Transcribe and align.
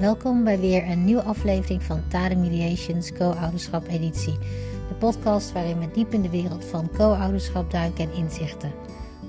Welkom 0.00 0.44
bij 0.44 0.60
weer 0.60 0.90
een 0.90 1.04
nieuwe 1.04 1.22
aflevering 1.22 1.82
van 1.82 2.02
Tade 2.08 2.36
Mediations 2.36 3.12
Co-ouderschap 3.12 3.86
editie. 3.88 4.38
De 4.88 4.94
podcast 4.98 5.52
waarin 5.52 5.78
we 5.78 5.90
diep 5.90 6.12
in 6.12 6.22
de 6.22 6.30
wereld 6.30 6.64
van 6.64 6.90
co-ouderschap 6.96 7.70
duiken 7.70 8.04
en 8.04 8.16
inzichten. 8.16 8.72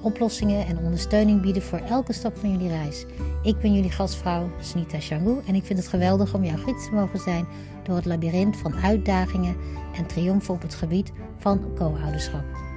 Oplossingen 0.02 0.66
en 0.66 0.78
ondersteuning 0.78 1.42
bieden 1.42 1.62
voor 1.62 1.78
elke 1.78 2.14
stap 2.14 2.38
van 2.38 2.52
jullie 2.52 2.68
reis. 2.68 3.06
Ik 3.44 3.60
ben 3.60 3.74
jullie 3.74 3.92
gastvrouw 3.92 4.50
Snita 4.60 5.00
Shangu 5.00 5.40
en 5.48 5.56
ik 5.56 5.64
vind 5.64 5.80
het 5.80 5.88
geweldig 5.88 6.34
om 6.34 6.44
jouw 6.44 6.58
gids 6.58 6.86
te 6.86 6.94
mogen 6.94 7.20
zijn 7.20 7.46
door 7.84 7.96
het 7.96 8.06
labyrint 8.06 8.58
van 8.58 8.76
uitdagingen 8.76 9.56
en 9.96 10.06
triomfen 10.06 10.54
op 10.54 10.62
het 10.62 10.76
gebied 10.76 11.12
van 11.38 11.74
co-ouderschap. 11.76 12.71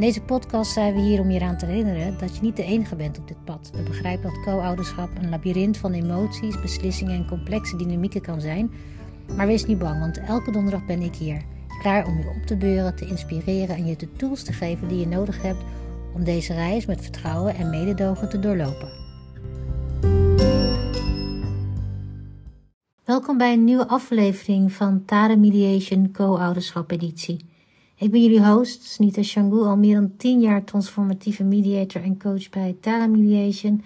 In 0.00 0.06
deze 0.06 0.22
podcast 0.22 0.72
zijn 0.72 0.94
we 0.94 1.00
hier 1.00 1.20
om 1.20 1.30
je 1.30 1.38
eraan 1.40 1.56
te 1.56 1.66
herinneren 1.66 2.18
dat 2.18 2.36
je 2.36 2.42
niet 2.42 2.56
de 2.56 2.64
enige 2.64 2.96
bent 2.96 3.18
op 3.18 3.28
dit 3.28 3.44
pad. 3.44 3.70
We 3.74 3.82
begrijpen 3.82 4.22
dat 4.22 4.42
co-ouderschap 4.44 5.08
een 5.16 5.28
labyrint 5.28 5.76
van 5.76 5.92
emoties, 5.92 6.60
beslissingen 6.60 7.14
en 7.14 7.26
complexe 7.26 7.76
dynamieken 7.76 8.20
kan 8.20 8.40
zijn. 8.40 8.70
Maar 9.36 9.46
wees 9.46 9.64
niet 9.64 9.78
bang, 9.78 10.00
want 10.00 10.18
elke 10.18 10.50
donderdag 10.50 10.86
ben 10.86 11.02
ik 11.02 11.14
hier. 11.14 11.42
Klaar 11.80 12.06
om 12.06 12.18
je 12.18 12.28
op 12.28 12.46
te 12.46 12.56
beuren, 12.56 12.96
te 12.96 13.06
inspireren 13.06 13.76
en 13.76 13.86
je 13.86 13.96
de 13.96 14.12
tools 14.12 14.42
te 14.42 14.52
geven 14.52 14.88
die 14.88 14.98
je 14.98 15.06
nodig 15.06 15.42
hebt 15.42 15.62
om 16.14 16.24
deze 16.24 16.54
reis 16.54 16.86
met 16.86 17.02
vertrouwen 17.02 17.54
en 17.54 17.70
mededogen 17.70 18.28
te 18.28 18.38
doorlopen. 18.38 18.88
Welkom 23.04 23.38
bij 23.38 23.52
een 23.52 23.64
nieuwe 23.64 23.88
aflevering 23.88 24.72
van 24.72 25.04
Tare 25.04 25.36
Mediation 25.36 26.10
Co-ouderschap 26.10 26.90
editie. 26.90 27.49
Ik 28.00 28.10
ben 28.10 28.22
jullie 28.22 28.46
host, 28.46 28.82
Snita 28.82 29.22
Shangu, 29.22 29.62
al 29.62 29.76
meer 29.76 29.94
dan 29.94 30.16
10 30.16 30.40
jaar 30.40 30.64
transformatieve 30.64 31.44
mediator 31.44 32.02
en 32.02 32.18
coach 32.18 32.48
bij 32.48 32.76
Tara 32.80 33.06
Mediation. 33.06 33.82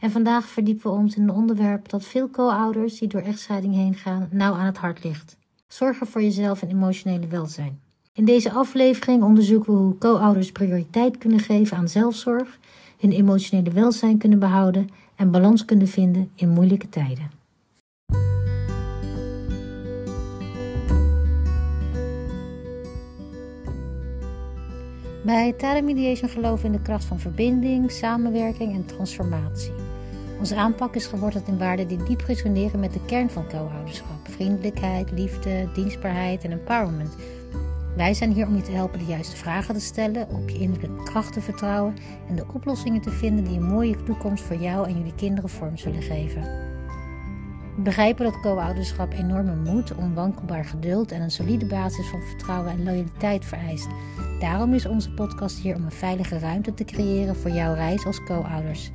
En 0.00 0.10
vandaag 0.10 0.44
verdiepen 0.44 0.90
we 0.90 0.96
ons 0.96 1.16
in 1.16 1.22
een 1.22 1.30
onderwerp 1.30 1.88
dat 1.88 2.04
veel 2.04 2.30
co-ouders 2.30 2.98
die 2.98 3.08
door 3.08 3.20
echtscheiding 3.20 3.74
heen 3.74 3.94
gaan 3.94 4.28
nauw 4.30 4.54
aan 4.54 4.66
het 4.66 4.76
hart 4.76 5.04
ligt. 5.04 5.36
Zorgen 5.68 6.06
voor 6.06 6.22
jezelf 6.22 6.62
en 6.62 6.68
emotionele 6.68 7.26
welzijn. 7.26 7.80
In 8.12 8.24
deze 8.24 8.52
aflevering 8.52 9.22
onderzoeken 9.22 9.72
we 9.72 9.78
hoe 9.78 9.98
co-ouders 9.98 10.52
prioriteit 10.52 11.18
kunnen 11.18 11.40
geven 11.40 11.76
aan 11.76 11.88
zelfzorg, 11.88 12.58
hun 12.98 13.12
emotionele 13.12 13.70
welzijn 13.70 14.18
kunnen 14.18 14.38
behouden 14.38 14.88
en 15.16 15.30
balans 15.30 15.64
kunnen 15.64 15.88
vinden 15.88 16.30
in 16.34 16.48
moeilijke 16.48 16.88
tijden. 16.88 17.41
Bij 25.24 25.52
Tara 25.52 25.80
Mediation 25.80 26.28
geloven 26.28 26.66
in 26.66 26.72
de 26.72 26.82
kracht 26.82 27.04
van 27.04 27.18
verbinding, 27.18 27.90
samenwerking 27.90 28.74
en 28.74 28.86
transformatie. 28.86 29.72
Onze 30.38 30.56
aanpak 30.56 30.94
is 30.94 31.06
geworteld 31.06 31.48
in 31.48 31.58
waarden 31.58 31.88
die 31.88 32.02
diep 32.04 32.20
resoneren 32.20 32.80
met 32.80 32.92
de 32.92 33.04
kern 33.06 33.30
van 33.30 33.48
co-ouderschap: 33.48 34.28
vriendelijkheid, 34.28 35.10
liefde, 35.10 35.68
dienstbaarheid 35.74 36.44
en 36.44 36.50
empowerment. 36.50 37.16
Wij 37.96 38.14
zijn 38.14 38.32
hier 38.32 38.46
om 38.46 38.56
je 38.56 38.62
te 38.62 38.70
helpen 38.70 38.98
de 38.98 39.04
juiste 39.04 39.36
vragen 39.36 39.74
te 39.74 39.80
stellen, 39.80 40.28
op 40.28 40.48
je 40.48 40.58
innerlijke 40.58 41.02
kracht 41.02 41.32
te 41.32 41.40
vertrouwen 41.40 41.96
en 42.28 42.36
de 42.36 42.44
oplossingen 42.52 43.00
te 43.00 43.10
vinden 43.10 43.44
die 43.44 43.56
een 43.56 43.66
mooie 43.66 44.02
toekomst 44.02 44.44
voor 44.44 44.56
jou 44.56 44.88
en 44.88 44.96
jullie 44.96 45.14
kinderen 45.14 45.50
vorm 45.50 45.76
zullen 45.76 46.02
geven. 46.02 46.42
We 47.76 47.82
begrijpen 47.82 48.24
dat 48.24 48.40
co-ouderschap 48.40 49.12
enorme 49.12 49.54
moed, 49.54 49.94
onwankelbaar 49.94 50.64
geduld 50.64 51.12
en 51.12 51.20
een 51.20 51.30
solide 51.30 51.66
basis 51.66 52.06
van 52.06 52.22
vertrouwen 52.22 52.70
en 52.70 52.84
loyaliteit 52.84 53.44
vereist. 53.44 53.88
Daarom 54.42 54.74
is 54.74 54.86
onze 54.86 55.10
podcast 55.10 55.58
hier 55.58 55.74
om 55.74 55.84
een 55.84 55.90
veilige 55.90 56.38
ruimte 56.38 56.74
te 56.74 56.84
creëren 56.84 57.36
voor 57.36 57.50
jouw 57.50 57.74
reis 57.74 58.06
als 58.06 58.24
co-ouders. 58.24 58.90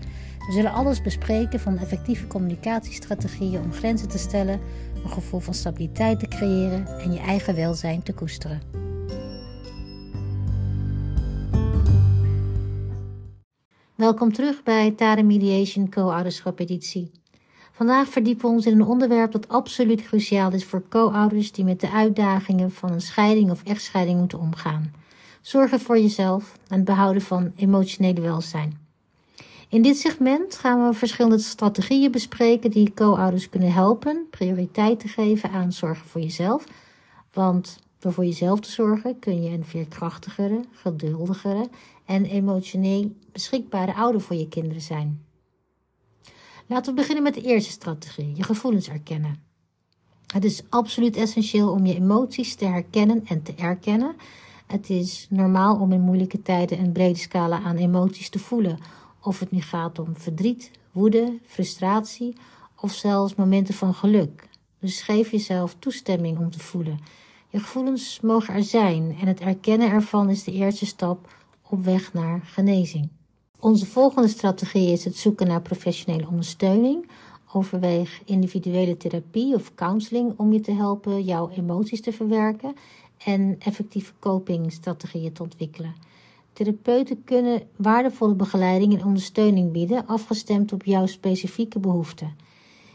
We 0.47 0.51
zullen 0.51 0.71
alles 0.71 1.01
bespreken 1.01 1.59
van 1.59 1.77
effectieve 1.77 2.27
communicatiestrategieën 2.27 3.61
om 3.61 3.71
grenzen 3.71 4.07
te 4.07 4.17
stellen, 4.17 4.59
een 5.03 5.09
gevoel 5.09 5.39
van 5.39 5.53
stabiliteit 5.53 6.19
te 6.19 6.27
creëren 6.27 6.87
en 6.87 7.11
je 7.11 7.19
eigen 7.19 7.55
welzijn 7.55 8.03
te 8.03 8.13
koesteren. 8.13 8.61
Welkom 13.95 14.33
terug 14.33 14.63
bij 14.63 14.91
Tade 14.91 15.23
Mediation 15.23 15.89
Co-ouderschap 15.89 16.59
editie. 16.59 17.11
Vandaag 17.71 18.07
verdiepen 18.07 18.45
we 18.49 18.55
ons 18.55 18.65
in 18.65 18.73
een 18.73 18.87
onderwerp 18.87 19.31
dat 19.31 19.47
absoluut 19.47 20.01
cruciaal 20.01 20.51
is 20.51 20.65
voor 20.65 20.83
co-ouders 20.89 21.51
die 21.51 21.65
met 21.65 21.79
de 21.79 21.91
uitdagingen 21.91 22.71
van 22.71 22.91
een 22.91 23.01
scheiding 23.01 23.51
of 23.51 23.63
echtscheiding 23.63 24.19
moeten 24.19 24.39
omgaan. 24.39 24.96
Zorgen 25.47 25.79
voor 25.79 25.99
jezelf 25.99 26.57
en 26.67 26.75
het 26.75 26.85
behouden 26.85 27.21
van 27.21 27.51
emotionele 27.55 28.21
welzijn. 28.21 28.79
In 29.69 29.81
dit 29.81 29.97
segment 29.97 30.57
gaan 30.57 30.87
we 30.87 30.93
verschillende 30.93 31.39
strategieën 31.39 32.11
bespreken 32.11 32.71
die 32.71 32.93
co-ouders 32.93 33.49
kunnen 33.49 33.71
helpen 33.71 34.27
prioriteit 34.29 34.99
te 34.99 35.07
geven 35.07 35.49
aan 35.49 35.71
zorgen 35.71 36.07
voor 36.07 36.21
jezelf. 36.21 36.63
Want 37.33 37.79
door 37.99 38.13
voor 38.13 38.25
jezelf 38.25 38.59
te 38.59 38.71
zorgen 38.71 39.19
kun 39.19 39.43
je 39.43 39.49
een 39.49 39.65
veerkrachtigere, 39.65 40.63
geduldigere 40.71 41.69
en 42.05 42.25
emotioneel 42.25 43.11
beschikbare 43.31 43.93
ouder 43.93 44.21
voor 44.21 44.35
je 44.35 44.47
kinderen 44.47 44.81
zijn. 44.81 45.25
Laten 46.65 46.93
we 46.93 46.99
beginnen 46.99 47.23
met 47.23 47.33
de 47.33 47.41
eerste 47.41 47.71
strategie, 47.71 48.35
je 48.35 48.43
gevoelens 48.43 48.89
erkennen. 48.89 49.43
Het 50.33 50.43
is 50.43 50.63
absoluut 50.69 51.15
essentieel 51.15 51.71
om 51.71 51.85
je 51.85 51.95
emoties 51.95 52.55
te 52.55 52.65
herkennen 52.65 53.25
en 53.25 53.43
te 53.43 53.53
erkennen. 53.55 54.15
Het 54.67 54.89
is 54.89 55.27
normaal 55.29 55.79
om 55.79 55.91
in 55.91 56.01
moeilijke 56.01 56.41
tijden 56.41 56.79
een 56.79 56.91
brede 56.91 57.19
scala 57.19 57.61
aan 57.61 57.75
emoties 57.75 58.29
te 58.29 58.39
voelen. 58.39 58.77
Of 59.21 59.39
het 59.39 59.51
nu 59.51 59.61
gaat 59.61 59.99
om 59.99 60.15
verdriet, 60.15 60.71
woede, 60.91 61.37
frustratie 61.45 62.35
of 62.81 62.91
zelfs 62.91 63.35
momenten 63.35 63.73
van 63.73 63.93
geluk. 63.93 64.49
Dus 64.79 65.01
geef 65.01 65.31
jezelf 65.31 65.75
toestemming 65.79 66.37
om 66.37 66.51
te 66.51 66.59
voelen. 66.59 66.99
Je 67.49 67.59
gevoelens 67.59 68.19
mogen 68.21 68.53
er 68.53 68.63
zijn 68.63 69.15
en 69.21 69.27
het 69.27 69.39
erkennen 69.39 69.89
ervan 69.89 70.29
is 70.29 70.43
de 70.43 70.51
eerste 70.51 70.85
stap 70.85 71.35
op 71.69 71.83
weg 71.83 72.13
naar 72.13 72.41
genezing. 72.43 73.09
Onze 73.59 73.85
volgende 73.85 74.27
strategie 74.27 74.91
is 74.91 75.05
het 75.05 75.15
zoeken 75.15 75.47
naar 75.47 75.61
professionele 75.61 76.27
ondersteuning. 76.27 77.09
Overweeg 77.53 78.21
individuele 78.25 78.97
therapie 78.97 79.55
of 79.55 79.75
counseling 79.75 80.33
om 80.37 80.53
je 80.53 80.59
te 80.59 80.71
helpen 80.71 81.23
jouw 81.23 81.49
emoties 81.49 82.01
te 82.01 82.11
verwerken 82.11 82.75
en 83.17 83.55
effectieve 83.59 84.13
copingstrategieën 84.19 85.33
te 85.33 85.43
ontwikkelen. 85.43 85.95
Therapeuten 86.53 87.23
kunnen 87.23 87.61
waardevolle 87.75 88.35
begeleiding 88.35 88.93
en 88.93 89.05
ondersteuning 89.05 89.71
bieden, 89.71 90.07
afgestemd 90.07 90.73
op 90.73 90.85
jouw 90.85 91.05
specifieke 91.05 91.79
behoeften. 91.79 92.35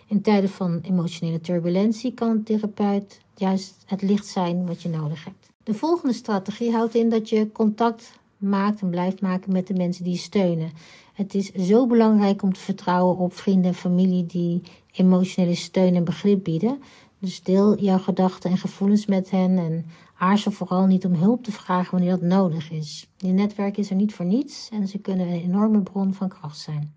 In 0.06 0.22
tijden 0.22 0.50
van 0.50 0.81
emotionele 0.82 1.41
turbulentie 1.41 2.15
kan 2.15 2.28
een 2.28 2.43
therapeut 2.43 3.21
juist 3.37 3.82
het 3.87 4.03
licht 4.03 4.27
zijn 4.27 4.66
wat 4.66 4.82
je 4.82 4.88
nodig 4.88 5.25
hebt. 5.25 5.50
De 5.62 5.75
volgende 5.75 6.15
strategie 6.15 6.72
houdt 6.72 6.94
in 6.94 7.09
dat 7.09 7.28
je 7.28 7.53
contact 7.53 8.21
maakt 8.37 8.81
en 8.81 8.91
blijft 8.91 9.21
maken 9.21 9.53
met 9.53 9.66
de 9.66 9.75
mensen 9.75 10.05
die 10.05 10.12
je 10.12 10.19
steunen. 10.19 10.71
Het 11.12 11.34
is 11.34 11.53
zo 11.53 11.87
belangrijk 11.87 12.43
om 12.43 12.53
te 12.53 12.61
vertrouwen 12.61 13.16
op 13.16 13.34
vrienden 13.34 13.71
en 13.71 13.77
familie 13.77 14.27
die 14.27 14.62
emotionele 14.93 15.55
steun 15.55 15.94
en 15.94 16.05
begrip 16.05 16.44
bieden. 16.44 16.82
Dus 17.22 17.43
deel 17.43 17.78
jouw 17.78 17.99
gedachten 17.99 18.50
en 18.50 18.59
gevoelens 18.59 19.06
met 19.06 19.31
hen 19.31 19.59
en 19.59 19.87
aarzel 20.19 20.50
vooral 20.50 20.87
niet 20.87 21.05
om 21.05 21.15
hulp 21.15 21.44
te 21.44 21.53
vragen 21.53 21.91
wanneer 21.91 22.10
dat 22.10 22.21
nodig 22.21 22.71
is. 22.71 23.09
Je 23.16 23.28
netwerk 23.33 23.77
is 23.77 23.91
er 23.91 23.97
niet 23.97 24.15
voor 24.15 24.25
niets 24.25 24.69
en 24.72 24.88
ze 24.88 24.99
kunnen 24.99 25.27
een 25.27 25.43
enorme 25.43 25.81
bron 25.81 26.15
van 26.15 26.28
kracht 26.28 26.59
zijn. 26.59 26.94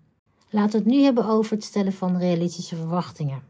Laten 0.50 0.70
we 0.70 0.78
het 0.78 0.96
nu 0.96 1.02
hebben 1.02 1.26
over 1.26 1.52
het 1.52 1.64
stellen 1.64 1.92
van 1.92 2.18
realistische 2.18 2.76
verwachtingen. 2.76 3.42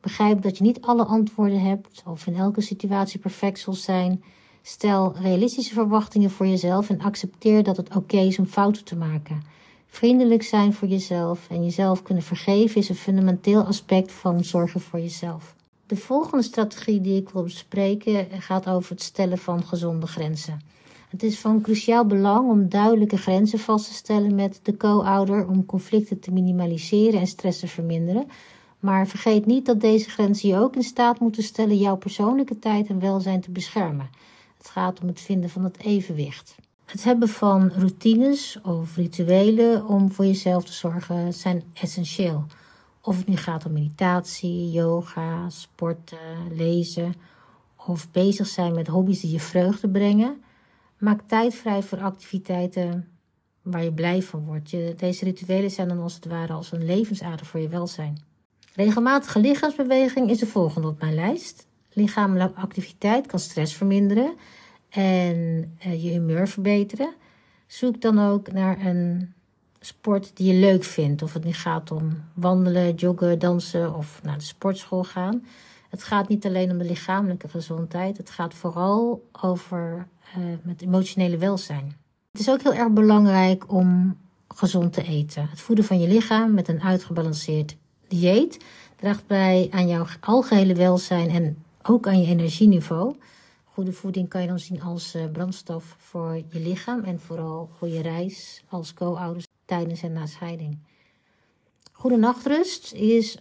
Begrijp 0.00 0.42
dat 0.42 0.58
je 0.58 0.64
niet 0.64 0.80
alle 0.80 1.04
antwoorden 1.04 1.60
hebt 1.60 2.02
of 2.06 2.26
in 2.26 2.36
elke 2.36 2.60
situatie 2.60 3.20
perfect 3.20 3.58
zal 3.58 3.74
zijn. 3.74 4.22
Stel 4.62 5.14
realistische 5.16 5.74
verwachtingen 5.74 6.30
voor 6.30 6.46
jezelf 6.46 6.90
en 6.90 7.00
accepteer 7.00 7.62
dat 7.62 7.76
het 7.76 7.96
oké 7.96 8.18
is 8.18 8.38
om 8.38 8.46
fouten 8.46 8.84
te 8.84 8.96
maken. 8.96 9.42
Vriendelijk 9.86 10.42
zijn 10.42 10.72
voor 10.72 10.88
jezelf 10.88 11.46
en 11.50 11.64
jezelf 11.64 12.02
kunnen 12.02 12.24
vergeven 12.24 12.80
is 12.80 12.88
een 12.88 12.94
fundamenteel 12.94 13.64
aspect 13.64 14.12
van 14.12 14.44
zorgen 14.44 14.80
voor 14.80 15.00
jezelf. 15.00 15.54
De 15.92 15.98
volgende 15.98 16.44
strategie 16.44 17.00
die 17.00 17.20
ik 17.20 17.28
wil 17.28 17.42
bespreken 17.42 18.26
gaat 18.30 18.68
over 18.68 18.90
het 18.90 19.02
stellen 19.02 19.38
van 19.38 19.64
gezonde 19.64 20.06
grenzen. 20.06 20.60
Het 21.08 21.22
is 21.22 21.38
van 21.38 21.60
cruciaal 21.60 22.06
belang 22.06 22.50
om 22.50 22.68
duidelijke 22.68 23.16
grenzen 23.16 23.58
vast 23.58 23.86
te 23.86 23.94
stellen 23.94 24.34
met 24.34 24.60
de 24.62 24.76
co-ouder 24.76 25.46
om 25.46 25.66
conflicten 25.66 26.20
te 26.20 26.32
minimaliseren 26.32 27.20
en 27.20 27.26
stress 27.26 27.60
te 27.60 27.68
verminderen. 27.68 28.26
Maar 28.80 29.06
vergeet 29.06 29.46
niet 29.46 29.66
dat 29.66 29.80
deze 29.80 30.10
grenzen 30.10 30.48
je 30.48 30.58
ook 30.58 30.76
in 30.76 30.82
staat 30.82 31.20
moeten 31.20 31.42
stellen 31.42 31.76
jouw 31.76 31.96
persoonlijke 31.96 32.58
tijd 32.58 32.86
en 32.86 33.00
welzijn 33.00 33.40
te 33.40 33.50
beschermen. 33.50 34.10
Het 34.58 34.68
gaat 34.68 35.00
om 35.00 35.08
het 35.08 35.20
vinden 35.20 35.50
van 35.50 35.64
het 35.64 35.78
evenwicht. 35.78 36.56
Het 36.84 37.04
hebben 37.04 37.28
van 37.28 37.70
routines 37.70 38.58
of 38.62 38.96
rituelen 38.96 39.86
om 39.86 40.12
voor 40.12 40.24
jezelf 40.24 40.64
te 40.64 40.72
zorgen 40.72 41.34
zijn 41.34 41.62
essentieel. 41.72 42.44
Of 43.02 43.16
het 43.16 43.26
nu 43.26 43.36
gaat 43.36 43.66
om 43.66 43.72
meditatie, 43.72 44.70
yoga, 44.70 45.50
sporten, 45.50 46.54
lezen 46.56 47.14
of 47.86 48.10
bezig 48.10 48.46
zijn 48.46 48.74
met 48.74 48.86
hobby's 48.86 49.20
die 49.20 49.30
je 49.30 49.40
vreugde 49.40 49.88
brengen. 49.88 50.42
Maak 50.98 51.20
tijd 51.26 51.54
vrij 51.54 51.82
voor 51.82 52.00
activiteiten 52.00 53.08
waar 53.62 53.84
je 53.84 53.92
blij 53.92 54.22
van 54.22 54.44
wordt. 54.44 54.70
Deze 54.98 55.24
rituelen 55.24 55.70
zijn 55.70 55.88
dan 55.88 56.00
als 56.00 56.14
het 56.14 56.26
ware 56.26 56.52
als 56.52 56.72
een 56.72 56.84
levensader 56.84 57.46
voor 57.46 57.60
je 57.60 57.68
welzijn. 57.68 58.22
Regelmatige 58.74 59.40
lichaamsbeweging 59.40 60.30
is 60.30 60.38
de 60.38 60.46
volgende 60.46 60.88
op 60.88 61.00
mijn 61.00 61.14
lijst. 61.14 61.66
Lichamelijke 61.92 62.60
activiteit 62.60 63.26
kan 63.26 63.38
stress 63.38 63.74
verminderen 63.74 64.34
en 64.88 65.72
eh, 65.78 66.04
je 66.04 66.10
humeur 66.10 66.48
verbeteren. 66.48 67.14
Zoek 67.66 68.00
dan 68.00 68.18
ook 68.18 68.52
naar 68.52 68.86
een 68.86 69.34
sport 69.84 70.36
die 70.36 70.54
je 70.54 70.60
leuk 70.60 70.84
vindt. 70.84 71.22
Of 71.22 71.32
het 71.32 71.44
nu 71.44 71.52
gaat 71.52 71.90
om 71.90 72.22
wandelen, 72.34 72.94
joggen, 72.94 73.38
dansen 73.38 73.94
of 73.94 74.20
naar 74.22 74.38
de 74.38 74.44
sportschool 74.44 75.04
gaan. 75.04 75.44
Het 75.88 76.02
gaat 76.02 76.28
niet 76.28 76.46
alleen 76.46 76.70
om 76.70 76.78
de 76.78 76.84
lichamelijke 76.84 77.48
gezondheid. 77.48 78.16
Het 78.16 78.30
gaat 78.30 78.54
vooral 78.54 79.28
over 79.40 80.06
uh, 80.38 80.44
met 80.62 80.82
emotionele 80.82 81.36
welzijn. 81.36 81.96
Het 82.32 82.40
is 82.40 82.50
ook 82.50 82.62
heel 82.62 82.74
erg 82.74 82.90
belangrijk 82.90 83.72
om 83.72 84.18
gezond 84.48 84.92
te 84.92 85.02
eten. 85.02 85.48
Het 85.50 85.60
voeden 85.60 85.84
van 85.84 86.00
je 86.00 86.08
lichaam 86.08 86.54
met 86.54 86.68
een 86.68 86.82
uitgebalanceerd 86.82 87.76
dieet 88.08 88.64
draagt 88.96 89.26
bij 89.26 89.68
aan 89.70 89.88
jouw 89.88 90.06
algehele 90.20 90.74
welzijn 90.74 91.30
en 91.30 91.62
ook 91.82 92.06
aan 92.06 92.20
je 92.20 92.26
energieniveau. 92.26 93.16
Goede 93.64 93.92
voeding 93.92 94.28
kan 94.28 94.40
je 94.40 94.48
dan 94.48 94.58
zien 94.58 94.82
als 94.82 95.14
uh, 95.14 95.30
brandstof 95.32 95.96
voor 95.98 96.34
je 96.34 96.60
lichaam 96.60 97.04
en 97.04 97.20
vooral 97.20 97.70
goede 97.78 98.00
reis 98.00 98.64
als 98.68 98.94
co-ouders 98.94 99.46
tijdens 99.72 100.02
en 100.02 100.12
na 100.12 100.26
scheiding. 100.26 100.78
Goede 101.92 102.16
nachtrust 102.16 102.92
is 102.92 103.38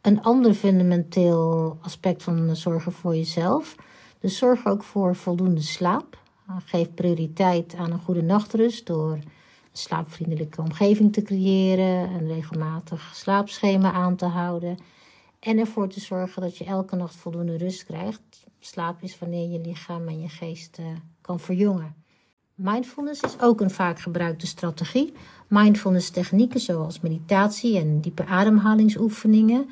een 0.00 0.22
ander 0.22 0.54
fundamenteel 0.54 1.78
aspect 1.82 2.22
van 2.22 2.56
zorgen 2.56 2.92
voor 2.92 3.16
jezelf. 3.16 3.74
Dus 4.20 4.38
zorg 4.38 4.66
ook 4.66 4.82
voor 4.82 5.16
voldoende 5.16 5.62
slaap. 5.62 6.18
Geef 6.64 6.94
prioriteit 6.94 7.74
aan 7.74 7.92
een 7.92 7.98
goede 7.98 8.22
nachtrust 8.22 8.86
door 8.86 9.12
een 9.12 9.24
slaapvriendelijke 9.72 10.60
omgeving 10.60 11.12
te 11.12 11.22
creëren, 11.22 12.10
een 12.10 12.26
regelmatig 12.26 13.10
slaapschema 13.14 13.92
aan 13.92 14.16
te 14.16 14.26
houden 14.26 14.78
en 15.40 15.58
ervoor 15.58 15.88
te 15.88 16.00
zorgen 16.00 16.42
dat 16.42 16.56
je 16.56 16.64
elke 16.64 16.96
nacht 16.96 17.16
voldoende 17.16 17.56
rust 17.56 17.84
krijgt. 17.84 18.46
Slaap 18.58 19.02
is 19.02 19.18
wanneer 19.18 19.50
je 19.50 19.60
lichaam 19.60 20.08
en 20.08 20.20
je 20.20 20.28
geest 20.28 20.78
uh, 20.78 20.86
kan 21.20 21.40
verjongen. 21.40 22.03
Mindfulness 22.54 23.20
is 23.20 23.40
ook 23.40 23.60
een 23.60 23.70
vaak 23.70 24.00
gebruikte 24.00 24.46
strategie. 24.46 25.12
Mindfulness 25.48 26.10
technieken 26.10 26.60
zoals 26.60 27.00
meditatie 27.00 27.78
en 27.78 28.00
diepe 28.00 28.26
ademhalingsoefeningen 28.26 29.68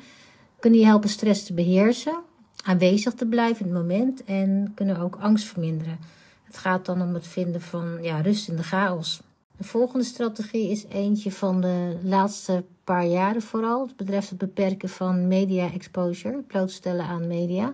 kunnen 0.59 0.79
je 0.79 0.85
helpen 0.85 1.09
stress 1.09 1.45
te 1.45 1.53
beheersen, 1.53 2.15
aanwezig 2.63 3.13
te 3.13 3.25
blijven 3.25 3.65
in 3.65 3.71
het 3.73 3.81
moment 3.81 4.23
en 4.23 4.71
kunnen 4.75 4.99
ook 4.99 5.15
angst 5.15 5.45
verminderen. 5.45 5.99
Het 6.43 6.57
gaat 6.57 6.85
dan 6.85 7.01
om 7.01 7.13
het 7.13 7.27
vinden 7.27 7.61
van 7.61 7.97
ja, 8.01 8.21
rust 8.21 8.47
in 8.47 8.55
de 8.55 8.63
chaos. 8.63 9.21
De 9.57 9.63
volgende 9.63 10.05
strategie 10.05 10.69
is 10.69 10.85
eentje 10.89 11.31
van 11.31 11.61
de 11.61 11.97
laatste 12.03 12.63
paar 12.83 13.05
jaren 13.05 13.41
vooral. 13.41 13.87
Het 13.87 13.95
betreft 13.95 14.29
het 14.29 14.37
beperken 14.37 14.89
van 14.89 15.27
media 15.27 15.71
exposure, 15.71 16.41
blootstellen 16.47 17.05
aan 17.05 17.27
media. 17.27 17.73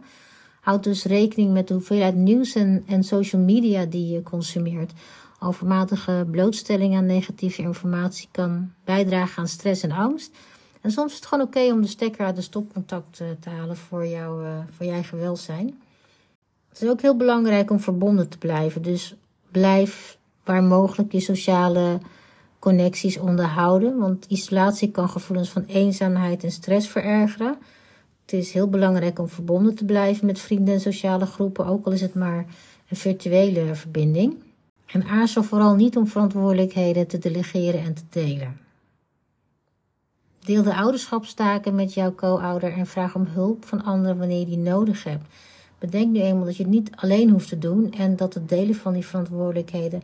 Houd 0.61 0.83
dus 0.83 1.03
rekening 1.03 1.53
met 1.53 1.67
de 1.67 1.73
hoeveelheid 1.73 2.15
nieuws 2.15 2.55
en, 2.55 3.03
social 3.03 3.41
media 3.41 3.85
die 3.85 4.13
je 4.13 4.23
consumeert. 4.23 4.91
Overmatige 5.39 6.27
blootstelling 6.31 6.95
aan 6.95 7.05
negatieve 7.05 7.61
informatie 7.61 8.27
kan 8.31 8.71
bijdragen 8.83 9.37
aan 9.37 9.47
stress 9.47 9.83
en 9.83 9.91
angst. 9.91 10.31
En 10.81 10.91
soms 10.91 11.11
is 11.11 11.17
het 11.17 11.27
gewoon 11.27 11.45
oké 11.45 11.71
om 11.71 11.81
de 11.81 11.87
stekker 11.87 12.25
uit 12.25 12.35
de 12.35 12.41
stopcontact 12.41 13.21
te 13.39 13.49
halen 13.49 13.77
voor, 13.77 14.07
jou, 14.07 14.43
uh, 14.45 14.49
voor 14.69 14.85
je 14.85 14.91
eigen. 14.91 15.19
Het 16.69 16.81
is 16.81 16.89
ook 16.89 17.01
heel 17.01 17.17
belangrijk 17.17 17.71
om 17.71 17.79
verbonden 17.79 18.29
te 18.29 18.37
blijven. 18.37 18.81
Dus 18.81 19.15
blijf 19.51 20.17
waar 20.43 20.63
mogelijk 20.63 21.11
je 21.11 21.19
sociale 21.19 21.99
connecties 22.59 23.17
onderhouden. 23.17 23.97
Want 23.97 24.25
isolatie 24.25 24.91
kan 24.91 25.09
gevoelens 25.09 25.49
van 25.49 25.63
eenzaamheid 25.63 26.43
en 26.43 26.51
stress 26.51 26.87
verergeren. 26.87 27.57
Het 28.29 28.39
is 28.39 28.51
heel 28.51 28.69
belangrijk 28.69 29.19
om 29.19 29.29
verbonden 29.29 29.75
te 29.75 29.85
blijven 29.85 30.25
met 30.25 30.39
vrienden 30.39 30.73
en 30.73 30.79
sociale 30.79 31.25
groepen, 31.25 31.65
ook 31.65 31.85
al 31.85 31.91
is 31.91 32.01
het 32.01 32.13
maar 32.13 32.45
een 32.89 32.97
virtuele 32.97 33.75
verbinding. 33.75 34.35
En 34.85 35.03
aarzel 35.03 35.43
vooral 35.43 35.75
niet 35.75 35.97
om 35.97 36.07
verantwoordelijkheden 36.07 37.07
te 37.07 37.17
delegeren 37.17 37.81
en 37.81 37.93
te 37.93 38.01
delen. 38.09 38.59
Deel 40.39 40.63
de 40.63 40.75
ouderschapstaken 40.75 41.75
met 41.75 41.93
jouw 41.93 42.15
co-ouder 42.15 42.73
en 42.73 42.87
vraag 42.87 43.15
om 43.15 43.25
hulp 43.25 43.65
van 43.65 43.83
anderen 43.83 44.17
wanneer 44.17 44.39
je 44.39 44.45
die 44.45 44.57
nodig 44.57 45.03
hebt. 45.03 45.25
Bedenk 45.79 46.11
nu 46.11 46.21
eenmaal 46.21 46.45
dat 46.45 46.57
je 46.57 46.63
het 46.63 46.71
niet 46.71 46.91
alleen 46.95 47.29
hoeft 47.29 47.49
te 47.49 47.57
doen 47.57 47.91
en 47.91 48.15
dat 48.15 48.33
het 48.33 48.49
delen 48.49 48.75
van 48.75 48.93
die 48.93 49.05
verantwoordelijkheden 49.05 50.01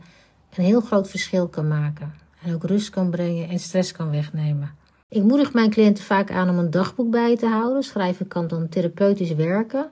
een 0.54 0.64
heel 0.64 0.80
groot 0.80 1.10
verschil 1.10 1.48
kan 1.48 1.68
maken. 1.68 2.14
En 2.42 2.54
ook 2.54 2.64
rust 2.64 2.90
kan 2.90 3.10
brengen 3.10 3.48
en 3.48 3.58
stress 3.58 3.92
kan 3.92 4.10
wegnemen. 4.10 4.84
Ik 5.08 5.22
moedig 5.22 5.52
mijn 5.52 5.70
cliënten 5.70 6.04
vaak 6.04 6.30
aan 6.30 6.50
om 6.50 6.58
een 6.58 6.70
dagboek 6.70 7.10
bij 7.10 7.36
te 7.36 7.46
houden. 7.46 7.82
Schrijven 7.82 8.28
kan 8.28 8.46
dan 8.46 8.68
therapeutisch 8.68 9.34
werken. 9.34 9.90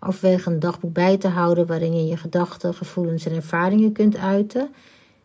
Overweeg 0.00 0.46
een 0.46 0.58
dagboek 0.58 0.92
bij 0.92 1.16
te 1.16 1.28
houden 1.28 1.66
waarin 1.66 1.96
je 1.96 2.06
je 2.06 2.16
gedachten, 2.16 2.74
gevoelens 2.74 3.26
en 3.26 3.34
ervaringen 3.34 3.92
kunt 3.92 4.16
uiten. 4.16 4.68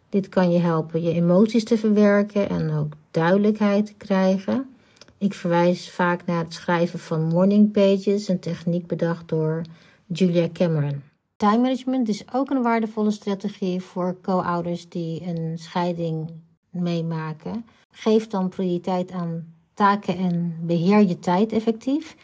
Dit 0.09 0.29
kan 0.29 0.51
je 0.51 0.59
helpen 0.59 1.01
je 1.01 1.13
emoties 1.13 1.63
te 1.63 1.77
verwerken 1.77 2.49
en 2.49 2.71
ook 2.71 2.93
duidelijkheid 3.11 3.85
te 3.85 3.93
krijgen. 3.93 4.69
Ik 5.17 5.33
verwijs 5.33 5.89
vaak 5.89 6.25
naar 6.25 6.43
het 6.43 6.53
schrijven 6.53 6.99
van 6.99 7.21
morning 7.23 7.71
pages, 7.71 8.27
een 8.27 8.39
techniek 8.39 8.87
bedacht 8.87 9.27
door 9.29 9.61
Julia 10.05 10.49
Cameron. 10.53 11.01
Time 11.37 11.57
management 11.57 12.09
is 12.09 12.23
ook 12.33 12.49
een 12.49 12.61
waardevolle 12.61 13.11
strategie 13.11 13.81
voor 13.81 14.17
co-ouders 14.21 14.89
die 14.89 15.27
een 15.27 15.57
scheiding 15.57 16.31
meemaken. 16.73 17.65
Geef 17.91 18.27
dan 18.27 18.49
prioriteit 18.49 19.11
aan 19.11 19.53
taken 19.73 20.17
en 20.17 20.55
beheer 20.61 21.07
je 21.07 21.19
tijd 21.19 21.51
effectief. 21.51 22.15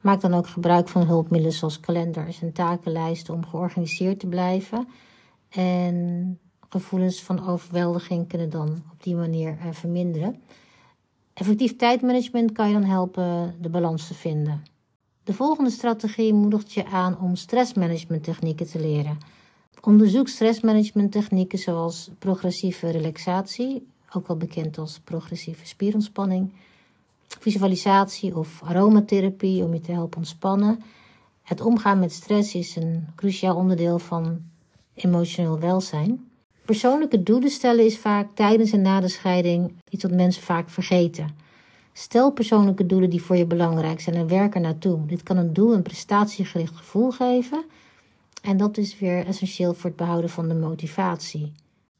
Maak 0.00 0.20
dan 0.20 0.34
ook 0.34 0.46
gebruik 0.46 0.88
van 0.88 1.06
hulpmiddelen 1.06 1.56
zoals 1.56 1.80
kalenders 1.80 2.42
en 2.42 2.52
takenlijsten 2.52 3.34
om 3.34 3.46
georganiseerd 3.46 4.20
te 4.20 4.26
blijven. 4.26 4.88
En 5.48 6.38
gevoelens 6.68 7.22
van 7.22 7.48
overweldiging 7.48 8.28
kunnen 8.28 8.50
dan 8.50 8.68
op 8.92 9.02
die 9.02 9.14
manier 9.14 9.58
eh, 9.60 9.66
verminderen. 9.72 10.42
Effectief 11.34 11.76
tijdmanagement 11.76 12.52
kan 12.52 12.68
je 12.68 12.72
dan 12.72 12.84
helpen 12.84 13.54
de 13.60 13.68
balans 13.68 14.06
te 14.06 14.14
vinden. 14.14 14.64
De 15.24 15.32
volgende 15.32 15.70
strategie 15.70 16.34
moedigt 16.34 16.72
je 16.72 16.86
aan 16.86 17.20
om 17.20 17.36
stressmanagement 17.36 18.24
technieken 18.24 18.66
te 18.66 18.80
leren. 18.80 19.18
Onderzoek 19.80 20.28
stressmanagement 20.28 21.12
technieken 21.12 21.58
zoals 21.58 22.10
progressieve 22.18 22.90
relaxatie, 22.90 23.86
ook 24.12 24.26
wel 24.26 24.36
bekend 24.36 24.78
als 24.78 25.00
progressieve 25.04 25.66
spierontspanning, 25.66 26.52
visualisatie 27.26 28.36
of 28.36 28.62
aromatherapie 28.62 29.64
om 29.64 29.72
je 29.72 29.80
te 29.80 29.92
helpen 29.92 30.18
ontspannen. 30.18 30.82
Het 31.42 31.60
omgaan 31.60 31.98
met 31.98 32.12
stress 32.12 32.54
is 32.54 32.76
een 32.76 33.06
cruciaal 33.16 33.56
onderdeel 33.56 33.98
van 33.98 34.40
emotioneel 34.94 35.58
welzijn. 35.58 36.28
Persoonlijke 36.64 37.22
doelen 37.22 37.50
stellen 37.50 37.84
is 37.84 37.98
vaak 37.98 38.28
tijdens 38.34 38.72
en 38.72 38.82
na 38.82 39.00
de 39.00 39.08
scheiding 39.08 39.72
iets 39.90 40.02
wat 40.02 40.12
mensen 40.12 40.42
vaak 40.42 40.70
vergeten. 40.70 41.44
Stel 41.92 42.30
persoonlijke 42.30 42.86
doelen 42.86 43.10
die 43.10 43.22
voor 43.22 43.36
je 43.36 43.46
belangrijk 43.46 44.00
zijn 44.00 44.16
en 44.16 44.28
werk 44.28 44.54
er 44.54 44.60
naartoe. 44.60 45.06
Dit 45.06 45.22
kan 45.22 45.36
een 45.36 45.52
doel 45.52 45.74
een 45.74 45.82
prestatiegericht 45.82 46.76
gevoel 46.76 47.10
geven. 47.10 47.64
En 48.46 48.56
dat 48.56 48.76
is 48.76 48.98
weer 48.98 49.26
essentieel 49.26 49.74
voor 49.74 49.90
het 49.90 49.98
behouden 49.98 50.30
van 50.30 50.48
de 50.48 50.54
motivatie. 50.54 51.52